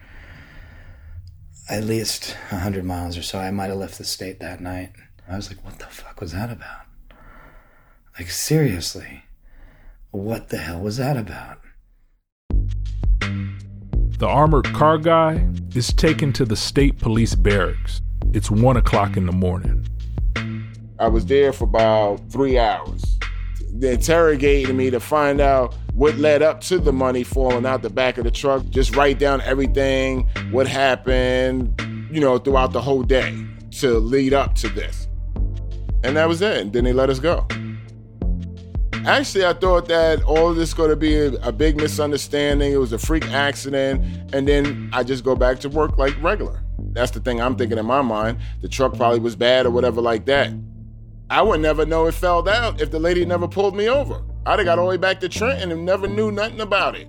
at 1.68 1.84
least 1.84 2.36
a 2.50 2.58
hundred 2.58 2.84
miles 2.84 3.18
or 3.18 3.22
so. 3.22 3.38
I 3.38 3.50
might 3.50 3.68
have 3.68 3.78
left 3.78 3.98
the 3.98 4.04
state 4.04 4.40
that 4.40 4.60
night. 4.60 4.92
I 5.28 5.36
was 5.36 5.50
like, 5.50 5.64
what 5.64 5.78
the 5.78 5.86
fuck 5.86 6.20
was 6.20 6.32
that 6.32 6.50
about? 6.50 6.86
Like, 8.18 8.30
seriously, 8.30 9.24
what 10.10 10.48
the 10.48 10.58
hell 10.58 10.80
was 10.80 10.96
that 10.96 11.16
about? 11.16 11.60
The 14.18 14.26
armored 14.26 14.72
car 14.72 14.96
guy 14.96 15.46
is 15.74 15.92
taken 15.92 16.32
to 16.34 16.46
the 16.46 16.56
state 16.56 16.98
police 16.98 17.34
barracks. 17.34 18.00
It's 18.32 18.50
one 18.50 18.78
o'clock 18.78 19.18
in 19.18 19.26
the 19.26 19.32
morning. 19.32 19.86
I 20.98 21.08
was 21.08 21.26
there 21.26 21.52
for 21.52 21.64
about 21.64 22.30
three 22.30 22.58
hours. 22.58 23.18
They 23.74 23.92
interrogated 23.92 24.74
me 24.74 24.88
to 24.88 25.00
find 25.00 25.38
out 25.38 25.74
what 25.92 26.16
led 26.16 26.40
up 26.40 26.62
to 26.62 26.78
the 26.78 26.94
money 26.94 27.24
falling 27.24 27.66
out 27.66 27.82
the 27.82 27.90
back 27.90 28.16
of 28.16 28.24
the 28.24 28.30
truck. 28.30 28.66
Just 28.70 28.96
write 28.96 29.18
down 29.18 29.42
everything, 29.42 30.26
what 30.50 30.66
happened, 30.66 31.78
you 32.10 32.18
know, 32.18 32.38
throughout 32.38 32.72
the 32.72 32.80
whole 32.80 33.02
day 33.02 33.46
to 33.72 33.98
lead 33.98 34.32
up 34.32 34.54
to 34.54 34.70
this. 34.70 35.08
And 36.04 36.16
that 36.16 36.26
was 36.26 36.40
it. 36.40 36.56
And 36.56 36.72
then 36.72 36.84
they 36.84 36.94
let 36.94 37.10
us 37.10 37.18
go. 37.18 37.46
Actually, 39.06 39.46
I 39.46 39.52
thought 39.52 39.86
that 39.86 40.20
all 40.24 40.52
this 40.52 40.74
going 40.74 40.90
to 40.90 40.96
be 40.96 41.16
a, 41.16 41.32
a, 41.34 41.52
big 41.52 41.76
misunderstanding. 41.76 42.72
It 42.72 42.78
was 42.78 42.92
a 42.92 42.98
freak 42.98 43.24
accident, 43.26 44.04
and 44.34 44.48
then 44.48 44.90
I 44.92 45.04
just 45.04 45.22
go 45.22 45.36
back 45.36 45.60
to 45.60 45.68
work 45.68 45.96
like 45.96 46.20
regular. 46.20 46.60
That's 46.90 47.12
the 47.12 47.20
thing 47.20 47.40
I'm 47.40 47.54
thinking 47.54 47.78
in 47.78 47.86
my 47.86 48.02
mind. 48.02 48.38
The 48.62 48.68
truck 48.68 48.96
probably 48.96 49.20
was 49.20 49.36
bad 49.36 49.64
or 49.64 49.70
whatever 49.70 50.00
like 50.00 50.26
that. 50.26 50.52
I 51.30 51.40
would 51.40 51.60
never 51.60 51.86
know 51.86 52.06
it 52.06 52.14
fell 52.14 52.42
down 52.42 52.80
if 52.80 52.90
the 52.90 52.98
lady 52.98 53.24
never 53.24 53.46
pulled 53.46 53.76
me 53.76 53.88
over. 53.88 54.24
I'd 54.44 54.58
have 54.58 54.66
got 54.66 54.80
all 54.80 54.86
the 54.86 54.90
way 54.90 54.96
back 54.96 55.20
to 55.20 55.28
Trenton 55.28 55.70
and 55.70 55.84
never 55.84 56.08
knew 56.08 56.32
nothing 56.32 56.60
about 56.60 56.96
it. 56.96 57.06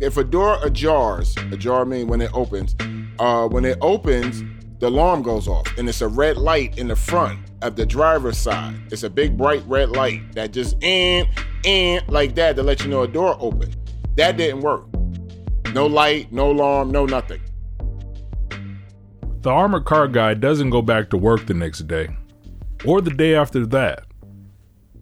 If 0.00 0.18
a 0.18 0.24
door 0.24 0.56
ajars, 0.58 1.36
ajar 1.52 1.84
mean 1.84 2.06
when 2.06 2.20
it 2.20 2.30
opens, 2.32 2.76
uh, 3.18 3.48
when 3.48 3.64
it 3.64 3.76
opens, 3.80 4.44
the 4.80 4.88
alarm 4.88 5.22
goes 5.22 5.46
off 5.46 5.66
and 5.76 5.88
it's 5.88 6.00
a 6.00 6.08
red 6.08 6.38
light 6.38 6.78
in 6.78 6.88
the 6.88 6.96
front 6.96 7.38
of 7.60 7.76
the 7.76 7.84
driver's 7.84 8.38
side. 8.38 8.74
It's 8.90 9.02
a 9.02 9.10
big 9.10 9.36
bright 9.36 9.62
red 9.66 9.90
light 9.90 10.32
that 10.32 10.52
just 10.52 10.82
and 10.82 11.28
and 11.66 12.06
like 12.08 12.34
that 12.36 12.56
to 12.56 12.62
let 12.62 12.82
you 12.82 12.88
know 12.88 13.02
a 13.02 13.08
door 13.08 13.36
open. 13.38 13.72
That 14.16 14.38
didn't 14.38 14.62
work. 14.62 14.86
No 15.74 15.86
light, 15.86 16.32
no 16.32 16.50
alarm, 16.50 16.90
no 16.90 17.04
nothing. 17.04 17.42
The 19.42 19.50
armored 19.50 19.84
car 19.84 20.08
guy 20.08 20.34
doesn't 20.34 20.70
go 20.70 20.80
back 20.80 21.10
to 21.10 21.18
work 21.18 21.46
the 21.46 21.54
next 21.54 21.86
day 21.86 22.08
or 22.86 23.02
the 23.02 23.10
day 23.10 23.34
after 23.34 23.66
that. 23.66 24.06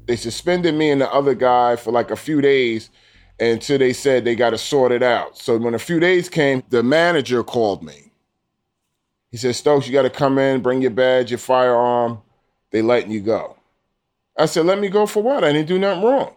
They 0.07 0.17
suspended 0.17 0.75
me 0.75 0.91
and 0.91 1.01
the 1.01 1.13
other 1.13 1.35
guy 1.35 1.77
for 1.77 1.93
like 1.93 2.11
a 2.11 2.17
few 2.17 2.41
days 2.41 2.91
until 3.39 3.79
they 3.79 3.93
said 3.93 4.25
they 4.25 4.35
got 4.35 4.51
to 4.51 4.59
sort 4.59 4.91
it 4.91 5.05
out. 5.05 5.39
So 5.39 5.57
when 5.57 5.75
a 5.75 5.79
few 5.79 6.01
days 6.01 6.29
came, 6.29 6.65
the 6.71 6.83
manager 6.83 7.45
called 7.45 7.85
me. 7.85 8.08
He 9.31 9.37
said, 9.37 9.55
Stokes, 9.55 9.87
you 9.87 9.93
got 9.93 10.03
to 10.03 10.11
come 10.11 10.39
in, 10.39 10.63
bring 10.63 10.81
your 10.83 10.91
badge, 10.91 11.31
your 11.31 11.39
firearm. 11.39 12.23
They 12.71 12.83
letting 12.83 13.11
you 13.11 13.21
go. 13.21 13.57
I 14.39 14.47
said, 14.47 14.67
let 14.67 14.79
me 14.79 14.89
go 14.89 15.05
for 15.07 15.23
what? 15.23 15.43
I 15.43 15.53
didn't 15.53 15.69
do 15.69 15.79
nothing 15.79 16.05
wrong. 16.05 16.35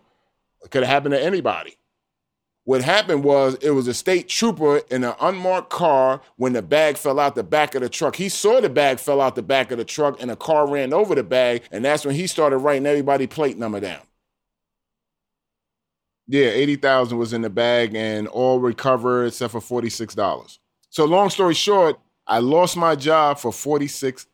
It 0.64 0.72
could 0.72 0.84
have 0.84 0.90
happened 0.92 1.14
to 1.14 1.24
anybody. 1.24 1.78
What 2.64 2.84
happened 2.84 3.24
was 3.24 3.56
it 3.56 3.72
was 3.72 3.88
a 3.88 3.94
state 3.94 4.28
trooper 4.28 4.78
in 4.90 5.04
an 5.04 5.14
unmarked 5.20 5.70
car 5.70 6.22
when 6.36 6.54
the 6.54 6.62
bag 6.62 6.98
fell 6.98 7.20
out 7.20 7.36
the 7.36 7.44
back 7.44 7.76
of 7.76 7.82
the 7.82 7.90
truck. 7.90 8.16
He 8.16 8.30
saw 8.30 8.62
the 8.62 8.70
bag 8.70 9.00
fell 9.00 9.20
out 9.20 9.36
the 9.36 9.42
back 9.42 9.72
of 9.72 9.78
the 9.78 9.86
truck 9.86 10.22
and 10.22 10.30
a 10.30 10.36
car 10.36 10.68
ran 10.70 10.94
over 10.94 11.16
the 11.16 11.24
bag, 11.24 11.64
and 11.72 11.84
that's 11.84 12.06
when 12.06 12.16
he 12.16 12.28
started 12.28 12.58
writing 12.58 12.86
everybody 12.86 13.26
plate 13.28 13.58
number 13.58 13.80
down. 13.80 14.02
Yeah, 16.28 16.46
80,000 16.46 17.18
was 17.18 17.34
in 17.34 17.42
the 17.42 17.50
bag 17.50 17.96
and 17.96 18.28
all 18.28 18.60
recovered 18.60 19.26
except 19.26 19.52
for 19.52 19.60
$46. 19.82 20.60
So 20.90 21.06
long 21.06 21.30
story 21.30 21.56
short, 21.56 22.00
I 22.32 22.40
lost 22.40 22.78
my 22.78 22.96
job 22.96 23.40
for 23.40 23.52
$46. 23.52 24.26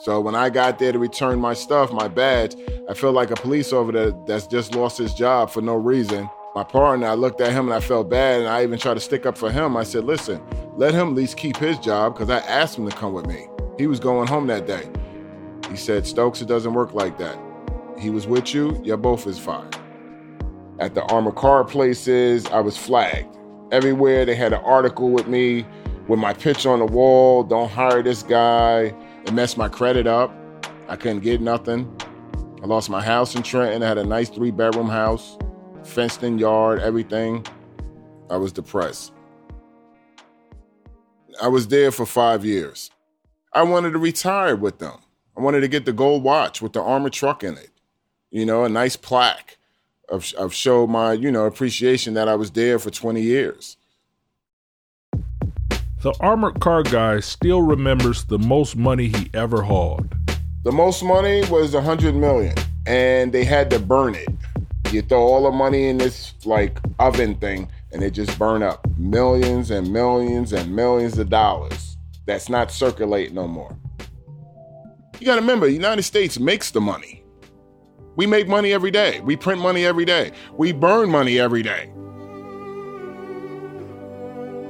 So 0.00 0.20
when 0.20 0.34
I 0.34 0.50
got 0.50 0.80
there 0.80 0.90
to 0.90 0.98
return 0.98 1.38
my 1.38 1.54
stuff, 1.54 1.92
my 1.92 2.08
badge, 2.08 2.56
I 2.90 2.94
felt 2.94 3.14
like 3.14 3.30
a 3.30 3.36
police 3.36 3.72
officer 3.72 4.12
that's 4.26 4.48
just 4.48 4.74
lost 4.74 4.98
his 4.98 5.14
job 5.14 5.50
for 5.50 5.62
no 5.62 5.76
reason. 5.76 6.28
My 6.56 6.64
partner, 6.64 7.06
I 7.06 7.14
looked 7.14 7.40
at 7.40 7.52
him 7.52 7.66
and 7.66 7.74
I 7.74 7.78
felt 7.78 8.10
bad, 8.10 8.40
and 8.40 8.48
I 8.48 8.64
even 8.64 8.76
tried 8.76 8.94
to 8.94 9.00
stick 9.00 9.24
up 9.24 9.38
for 9.38 9.52
him. 9.52 9.76
I 9.76 9.84
said, 9.84 10.04
"Listen, 10.04 10.42
let 10.76 10.92
him 10.92 11.10
at 11.10 11.14
least 11.14 11.36
keep 11.36 11.58
his 11.58 11.78
job 11.78 12.14
because 12.14 12.28
I 12.28 12.38
asked 12.38 12.76
him 12.76 12.90
to 12.90 12.96
come 12.96 13.12
with 13.12 13.28
me. 13.28 13.46
He 13.78 13.86
was 13.86 14.00
going 14.00 14.26
home 14.26 14.48
that 14.48 14.66
day." 14.66 14.90
He 15.70 15.76
said, 15.76 16.08
"Stokes, 16.08 16.42
it 16.42 16.48
doesn't 16.48 16.74
work 16.74 16.92
like 16.92 17.18
that. 17.18 17.38
He 17.96 18.10
was 18.10 18.26
with 18.26 18.52
you. 18.52 18.80
You're 18.82 18.96
both 18.96 19.28
is 19.28 19.38
fired." 19.38 19.76
At 20.80 20.96
the 20.96 21.02
armored 21.04 21.36
car 21.36 21.62
places, 21.62 22.46
I 22.46 22.58
was 22.58 22.76
flagged. 22.76 23.38
Everywhere 23.72 24.24
they 24.24 24.34
had 24.34 24.52
an 24.52 24.60
article 24.62 25.10
with 25.10 25.26
me 25.26 25.66
with 26.08 26.18
my 26.18 26.32
picture 26.32 26.70
on 26.70 26.80
the 26.80 26.86
wall. 26.86 27.42
Don't 27.42 27.70
hire 27.70 28.02
this 28.02 28.22
guy. 28.22 28.94
It 29.24 29.32
messed 29.32 29.56
my 29.56 29.68
credit 29.68 30.06
up. 30.06 30.32
I 30.88 30.96
couldn't 30.96 31.20
get 31.20 31.40
nothing. 31.40 31.90
I 32.62 32.66
lost 32.66 32.90
my 32.90 33.02
house 33.02 33.34
in 33.34 33.42
Trenton. 33.42 33.82
I 33.82 33.88
had 33.88 33.98
a 33.98 34.04
nice 34.04 34.28
three 34.28 34.50
bedroom 34.50 34.88
house, 34.88 35.38
fenced 35.82 36.22
in 36.22 36.38
yard, 36.38 36.80
everything. 36.80 37.44
I 38.30 38.36
was 38.36 38.52
depressed. 38.52 39.12
I 41.42 41.48
was 41.48 41.68
there 41.68 41.90
for 41.90 42.06
five 42.06 42.44
years. 42.44 42.90
I 43.52 43.62
wanted 43.62 43.92
to 43.92 43.98
retire 43.98 44.56
with 44.56 44.78
them. 44.78 44.98
I 45.36 45.40
wanted 45.40 45.60
to 45.60 45.68
get 45.68 45.84
the 45.84 45.92
gold 45.92 46.22
watch 46.22 46.62
with 46.62 46.72
the 46.72 46.82
armored 46.82 47.12
truck 47.12 47.42
in 47.42 47.56
it. 47.56 47.70
You 48.30 48.46
know, 48.46 48.64
a 48.64 48.68
nice 48.68 48.96
plaque 48.96 49.58
of, 50.08 50.32
of 50.34 50.54
show 50.54 50.86
my, 50.86 51.12
you 51.12 51.30
know, 51.30 51.46
appreciation 51.46 52.14
that 52.14 52.28
I 52.28 52.34
was 52.34 52.50
there 52.50 52.78
for 52.78 52.90
20 52.90 53.20
years. 53.20 53.76
The 56.02 56.14
armored 56.20 56.60
car 56.60 56.82
guy 56.82 57.20
still 57.20 57.62
remembers 57.62 58.24
the 58.24 58.38
most 58.38 58.76
money 58.76 59.08
he 59.08 59.30
ever 59.32 59.62
hauled. 59.62 60.14
The 60.62 60.70
most 60.70 61.02
money 61.02 61.42
was 61.50 61.72
a 61.72 61.80
hundred 61.80 62.14
million, 62.14 62.54
and 62.86 63.32
they 63.32 63.42
had 63.42 63.70
to 63.70 63.78
burn 63.78 64.14
it. 64.14 64.28
You 64.92 65.00
throw 65.00 65.22
all 65.22 65.44
the 65.44 65.50
money 65.50 65.88
in 65.88 65.96
this 65.96 66.34
like 66.44 66.78
oven 66.98 67.36
thing, 67.36 67.70
and 67.90 68.02
it 68.02 68.10
just 68.10 68.38
burn 68.38 68.62
up 68.62 68.86
millions 68.98 69.70
and 69.70 69.90
millions 69.90 70.52
and 70.52 70.76
millions 70.76 71.18
of 71.18 71.30
dollars. 71.30 71.96
That's 72.26 72.50
not 72.50 72.70
circulating 72.70 73.34
no 73.34 73.48
more. 73.48 73.74
You 75.18 75.26
got 75.26 75.36
to 75.36 75.40
remember, 75.40 75.66
the 75.66 75.72
United 75.72 76.02
States 76.02 76.38
makes 76.38 76.70
the 76.70 76.82
money. 76.82 77.23
We 78.16 78.26
make 78.26 78.48
money 78.48 78.72
every 78.72 78.90
day. 78.90 79.20
We 79.20 79.36
print 79.36 79.60
money 79.60 79.84
every 79.84 80.04
day. 80.04 80.32
We 80.52 80.72
burn 80.72 81.10
money 81.10 81.38
every 81.38 81.62
day 81.62 81.90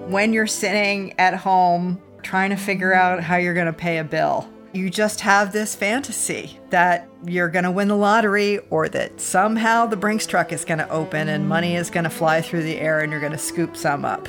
when 0.09 0.33
you're 0.33 0.47
sitting 0.47 1.15
at 1.19 1.35
home 1.35 2.01
trying 2.23 2.51
to 2.51 2.57
figure 2.57 2.93
out 2.95 3.23
how 3.23 3.37
you're 3.37 3.55
going 3.55 3.67
to 3.67 3.73
pay 3.73 3.99
a 3.99 4.05
bill. 4.05 4.49
You 4.73 4.91
just 4.91 5.21
have 5.21 5.53
this 5.53 5.75
fantasy 5.75 6.59
that 6.71 7.09
you're 7.25 7.49
going 7.49 7.65
to 7.65 7.71
win 7.71 7.89
the 7.89 7.97
lottery 7.97 8.59
or 8.71 8.89
that 8.89 9.21
somehow 9.21 9.87
the 9.87 9.97
Brinks 9.97 10.27
truck 10.27 10.53
is 10.53 10.65
going 10.65 10.79
to 10.79 10.89
open 10.89 11.29
and 11.29 11.49
money 11.49 11.77
is 11.77 11.91
going 11.91 12.05
to 12.05 12.11
fly 12.11 12.41
through 12.43 12.65
the 12.65 12.77
air 12.77 13.01
and 13.01 13.13
you're 13.13 13.21
going 13.21 13.33
to 13.33 13.39
scoop 13.39 13.77
some 13.77 14.05
up. 14.05 14.29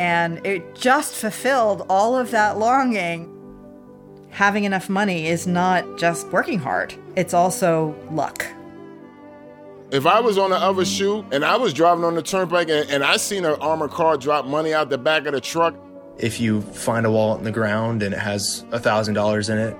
And 0.00 0.44
it 0.44 0.74
just 0.74 1.14
fulfilled 1.14 1.86
all 1.88 2.16
of 2.16 2.32
that 2.32 2.58
longing. 2.58 3.30
Having 4.34 4.64
enough 4.64 4.88
money 4.88 5.28
is 5.28 5.46
not 5.46 5.96
just 5.96 6.26
working 6.32 6.58
hard, 6.58 6.92
it's 7.14 7.32
also 7.32 7.94
luck. 8.10 8.44
If 9.92 10.06
I 10.06 10.18
was 10.18 10.38
on 10.38 10.50
the 10.50 10.56
other 10.56 10.84
shoe 10.84 11.24
and 11.30 11.44
I 11.44 11.54
was 11.56 11.72
driving 11.72 12.02
on 12.02 12.16
the 12.16 12.22
turnpike 12.22 12.68
and, 12.68 12.90
and 12.90 13.04
I 13.04 13.16
seen 13.16 13.44
an 13.44 13.54
armored 13.60 13.92
car 13.92 14.16
drop 14.16 14.44
money 14.44 14.74
out 14.74 14.90
the 14.90 14.98
back 14.98 15.26
of 15.26 15.34
the 15.34 15.40
truck. 15.40 15.76
If 16.18 16.40
you 16.40 16.62
find 16.62 17.06
a 17.06 17.12
wallet 17.12 17.38
in 17.38 17.44
the 17.44 17.52
ground 17.52 18.02
and 18.02 18.12
it 18.12 18.18
has 18.18 18.64
a 18.72 18.80
thousand 18.80 19.14
dollars 19.14 19.50
in 19.50 19.58
it. 19.58 19.76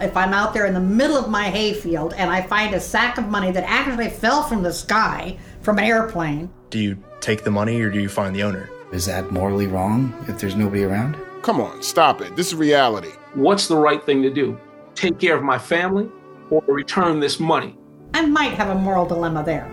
If 0.00 0.16
I'm 0.16 0.32
out 0.32 0.54
there 0.54 0.66
in 0.66 0.74
the 0.74 0.80
middle 0.80 1.16
of 1.16 1.28
my 1.28 1.50
hayfield 1.50 2.14
and 2.14 2.30
I 2.30 2.42
find 2.42 2.76
a 2.76 2.80
sack 2.80 3.18
of 3.18 3.26
money 3.26 3.50
that 3.50 3.64
actually 3.64 4.10
fell 4.10 4.44
from 4.44 4.62
the 4.62 4.72
sky 4.72 5.36
from 5.62 5.78
an 5.78 5.84
airplane. 5.84 6.48
Do 6.70 6.78
you 6.78 6.96
take 7.18 7.42
the 7.42 7.50
money 7.50 7.80
or 7.80 7.90
do 7.90 7.98
you 7.98 8.08
find 8.08 8.36
the 8.36 8.44
owner? 8.44 8.70
Is 8.92 9.06
that 9.06 9.32
morally 9.32 9.66
wrong 9.66 10.14
if 10.28 10.38
there's 10.38 10.54
nobody 10.54 10.84
around? 10.84 11.16
Come 11.46 11.60
on, 11.60 11.80
stop 11.80 12.22
it. 12.22 12.34
This 12.34 12.48
is 12.48 12.56
reality. 12.56 13.12
What's 13.34 13.68
the 13.68 13.76
right 13.76 14.04
thing 14.04 14.20
to 14.22 14.30
do? 14.30 14.58
Take 14.96 15.20
care 15.20 15.36
of 15.36 15.44
my 15.44 15.56
family 15.56 16.10
or 16.50 16.60
return 16.66 17.20
this 17.20 17.38
money? 17.38 17.78
I 18.14 18.26
might 18.26 18.54
have 18.54 18.68
a 18.68 18.74
moral 18.74 19.06
dilemma 19.06 19.44
there. 19.44 19.70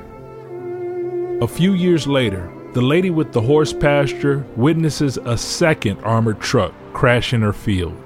A 1.41 1.47
few 1.47 1.73
years 1.73 2.05
later, 2.05 2.53
the 2.73 2.81
lady 2.83 3.09
with 3.09 3.33
the 3.33 3.41
horse 3.41 3.73
pasture 3.73 4.45
witnesses 4.55 5.17
a 5.17 5.35
second 5.35 5.97
armored 6.03 6.39
truck 6.39 6.75
crash 6.93 7.33
in 7.33 7.41
her 7.41 7.53
field. 7.53 7.97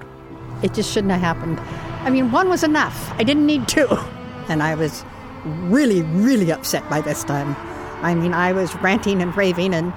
It 0.64 0.74
just 0.74 0.90
shouldn't 0.90 1.12
have 1.12 1.20
happened. 1.20 1.60
I 2.06 2.10
mean, 2.10 2.32
one 2.32 2.48
was 2.48 2.64
enough. 2.64 3.12
I 3.20 3.24
didn't 3.24 3.46
need 3.46 3.68
two. 3.68 3.90
And 4.48 4.64
I 4.64 4.76
was 4.76 5.04
really, 5.44 6.04
really 6.04 6.54
upset 6.54 6.90
by 6.90 7.02
this 7.02 7.26
time. 7.26 7.54
I 8.02 8.16
mean, 8.16 8.34
I 8.34 8.54
was 8.54 8.74
ranting 8.78 9.22
and 9.22 9.36
raving 9.36 9.74
and 9.74 9.94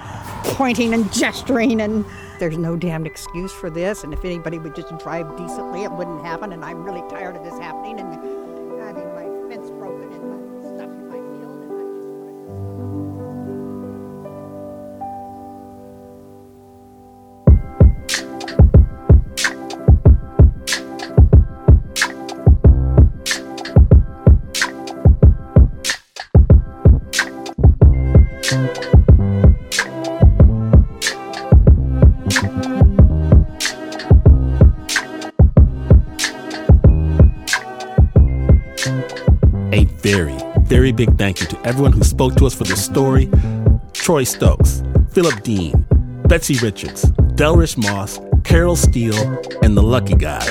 pointing 0.59 0.93
and 0.93 1.13
gesturing, 1.13 1.81
and 1.81 2.05
there's 2.41 2.59
no 2.59 2.75
damned 2.75 3.07
excuse 3.07 3.53
for 3.53 3.71
this. 3.71 4.03
And 4.03 4.13
if 4.13 4.25
anybody 4.25 4.59
would 4.59 4.75
just 4.75 4.97
drive 4.99 5.37
decently, 5.37 5.85
it 5.85 5.93
wouldn't 5.93 6.25
happen. 6.25 6.53
And 6.53 6.65
I'm 6.65 6.83
really 6.83 7.09
tired 7.09 7.37
of 7.37 7.45
this 7.45 7.57
happening. 7.59 8.01
And 8.01 8.15
everyone 41.65 41.93
who 41.93 42.03
spoke 42.03 42.35
to 42.37 42.47
us 42.47 42.55
for 42.55 42.65
this 42.65 42.85
story 42.85 43.29
Troy 43.93 44.25
Stokes, 44.25 44.83
Philip 45.13 45.43
Dean, 45.43 45.87
Betsy 46.27 46.57
Richards, 46.59 47.05
Delrish 47.35 47.77
Moss, 47.77 48.21
Carol 48.45 48.77
Steele, 48.77 49.19
and 49.63 49.77
The 49.77 49.83
Lucky 49.83 50.15
Guy. 50.15 50.47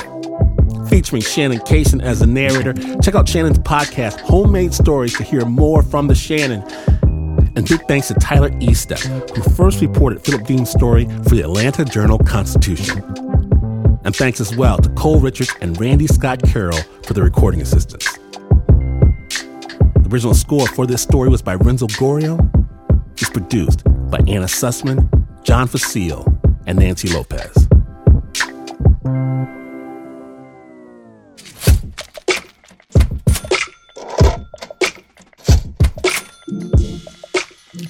Featuring 0.88 1.22
Shannon 1.22 1.58
Cason 1.60 2.02
as 2.02 2.20
the 2.20 2.26
narrator. 2.26 2.74
Check 3.00 3.14
out 3.14 3.28
Shannon's 3.28 3.58
podcast, 3.58 4.20
Homemade 4.20 4.74
Stories, 4.74 5.16
to 5.16 5.22
hear 5.22 5.44
more 5.44 5.82
from 5.82 6.06
the 6.06 6.14
Shannon. 6.14 6.62
And 7.56 7.68
big 7.68 7.80
thanks 7.88 8.08
to 8.08 8.14
Tyler 8.14 8.50
Estep, 8.60 9.30
who 9.30 9.42
first 9.50 9.80
reported 9.80 10.22
Philip 10.22 10.46
Dean's 10.46 10.70
story 10.70 11.06
for 11.24 11.30
the 11.30 11.42
Atlanta 11.42 11.84
Journal 11.84 12.18
Constitution. 12.18 13.02
And 14.04 14.14
thanks 14.14 14.40
as 14.40 14.56
well 14.56 14.78
to 14.78 14.88
Cole 14.90 15.20
Richards 15.20 15.54
and 15.60 15.78
Randy 15.80 16.06
Scott 16.06 16.42
Carroll 16.42 16.80
for 17.04 17.14
the 17.14 17.22
recording 17.22 17.60
assistance 17.60 18.19
original 20.10 20.34
score 20.34 20.66
for 20.66 20.86
this 20.86 21.02
story 21.02 21.28
was 21.28 21.42
by 21.42 21.54
Renzo 21.54 21.86
Gorio. 21.86 22.38
It's 23.12 23.30
produced 23.30 23.82
by 24.10 24.18
Anna 24.26 24.46
Sussman, 24.46 25.08
John 25.44 25.68
Fecile, 25.68 26.26
and 26.66 26.78
Nancy 26.78 27.08
Lopez. 27.08 27.68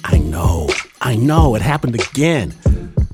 I 0.03 0.19
know, 0.19 0.69
I 1.01 1.15
know 1.15 1.55
it 1.55 1.61
happened 1.61 1.95
again. 1.95 2.53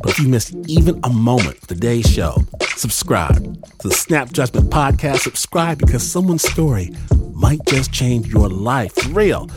But 0.01 0.12
if 0.12 0.20
you 0.20 0.28
missed 0.28 0.53
even 0.68 0.99
a 1.03 1.10
moment 1.10 1.58
of 1.58 1.68
today's 1.68 2.05
show, 2.10 2.43
subscribe 2.76 3.43
to 3.80 3.88
the 3.88 3.93
Snap 3.93 4.32
Judgment 4.32 4.70
Podcast. 4.70 5.20
Subscribe 5.20 5.80
because 5.80 6.10
someone's 6.10 6.43
story 6.43 6.91
might 7.38 7.63
just 7.67 7.91
change 7.91 8.27
your 8.27 8.49
life. 8.49 8.93
For 8.93 9.09
real, 9.09 9.49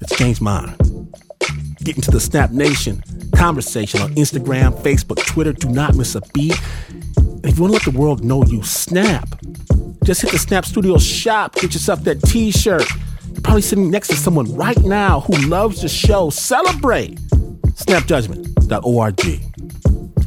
it's 0.00 0.16
changed 0.16 0.40
mine. 0.40 0.74
Get 1.84 1.96
into 1.96 2.10
the 2.10 2.20
Snap 2.20 2.50
Nation 2.50 3.02
conversation 3.34 4.00
on 4.00 4.14
Instagram, 4.14 4.76
Facebook, 4.82 5.24
Twitter. 5.26 5.52
Do 5.52 5.68
not 5.68 5.94
miss 5.94 6.14
a 6.14 6.22
beat. 6.34 6.58
If 7.44 7.56
you 7.56 7.62
want 7.62 7.74
to 7.74 7.78
let 7.78 7.84
the 7.84 7.94
world 7.96 8.24
know 8.24 8.42
you 8.44 8.62
snap, 8.64 9.28
just 10.02 10.22
hit 10.22 10.32
the 10.32 10.38
Snap 10.38 10.64
Studio 10.64 10.98
shop, 10.98 11.54
get 11.54 11.72
yourself 11.74 12.02
that 12.04 12.20
t 12.22 12.50
shirt. 12.50 12.84
You're 13.30 13.42
probably 13.42 13.62
sitting 13.62 13.90
next 13.90 14.08
to 14.08 14.16
someone 14.16 14.52
right 14.56 14.78
now 14.82 15.20
who 15.20 15.34
loves 15.46 15.82
the 15.82 15.88
show. 15.88 16.30
Celebrate! 16.30 17.16
Snapjudgment.org. 17.78 19.20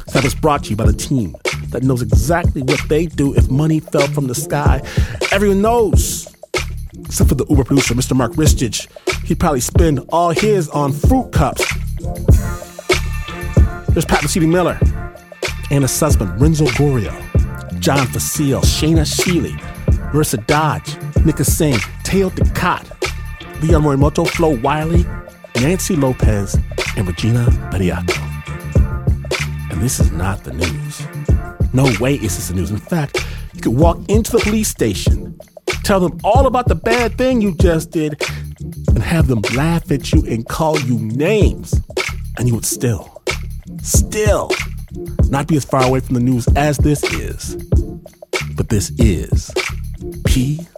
Snap 0.08 0.24
is 0.24 0.34
brought 0.34 0.64
to 0.64 0.70
you 0.70 0.76
by 0.76 0.86
the 0.86 0.92
team 0.92 1.36
that 1.68 1.82
knows 1.82 2.00
exactly 2.00 2.62
what 2.62 2.80
they 2.88 3.06
do 3.06 3.34
if 3.34 3.50
money 3.50 3.80
fell 3.80 4.06
from 4.08 4.26
the 4.26 4.34
sky. 4.34 4.80
Everyone 5.32 5.60
knows, 5.60 6.31
except 7.00 7.28
for 7.28 7.34
the 7.34 7.46
Uber 7.48 7.64
producer, 7.64 7.94
Mr. 7.94 8.16
Mark 8.16 8.32
Ristich. 8.32 8.88
He'd 9.24 9.40
probably 9.40 9.60
spend 9.60 10.00
all 10.10 10.30
his 10.30 10.68
on 10.68 10.92
fruit 10.92 11.30
cups. 11.32 11.64
There's 13.88 14.04
Pat 14.04 14.22
Mesiti-Miller, 14.22 14.78
Anna 15.70 15.86
Sussman, 15.86 16.40
Renzo 16.40 16.66
Gorio, 16.66 17.12
John 17.80 18.06
Fecile, 18.06 18.60
Shaina 18.60 19.04
Shealy, 19.04 19.58
Marisa 20.12 20.44
Dodge, 20.46 20.96
Nikka 21.24 21.44
Singh, 21.44 21.78
Teo 22.04 22.30
Ducot, 22.30 22.86
Leon 23.62 23.82
Morimoto, 23.82 24.26
Flo 24.28 24.58
Wiley, 24.60 25.04
Nancy 25.56 25.96
Lopez, 25.96 26.56
and 26.96 27.06
Regina 27.06 27.44
Bediako. 27.70 28.18
And 29.70 29.80
this 29.80 30.00
is 30.00 30.10
not 30.12 30.44
the 30.44 30.52
news. 30.52 31.02
No 31.72 31.90
way 32.00 32.14
is 32.14 32.36
this 32.36 32.48
the 32.48 32.54
news. 32.54 32.70
In 32.70 32.76
fact, 32.76 33.24
you 33.54 33.60
could 33.60 33.74
walk 33.74 33.98
into 34.08 34.32
the 34.32 34.38
police 34.38 34.68
station, 34.68 35.31
tell 35.84 36.00
them 36.00 36.18
all 36.24 36.46
about 36.46 36.68
the 36.68 36.74
bad 36.74 37.18
thing 37.18 37.40
you 37.40 37.54
just 37.54 37.90
did, 37.90 38.20
and 38.88 39.02
have 39.02 39.26
them 39.26 39.42
laugh 39.54 39.90
at 39.90 40.12
you 40.12 40.24
and 40.26 40.46
call 40.46 40.78
you 40.80 40.98
names. 40.98 41.74
And 42.38 42.48
you 42.48 42.54
would 42.54 42.64
still, 42.64 43.22
still 43.82 44.50
not 45.28 45.48
be 45.48 45.56
as 45.56 45.64
far 45.64 45.84
away 45.84 46.00
from 46.00 46.14
the 46.14 46.20
news 46.20 46.48
as 46.56 46.78
this 46.78 47.02
is. 47.14 47.56
But 48.56 48.68
this 48.68 48.90
is 48.98 49.50
PRX. 50.24 50.72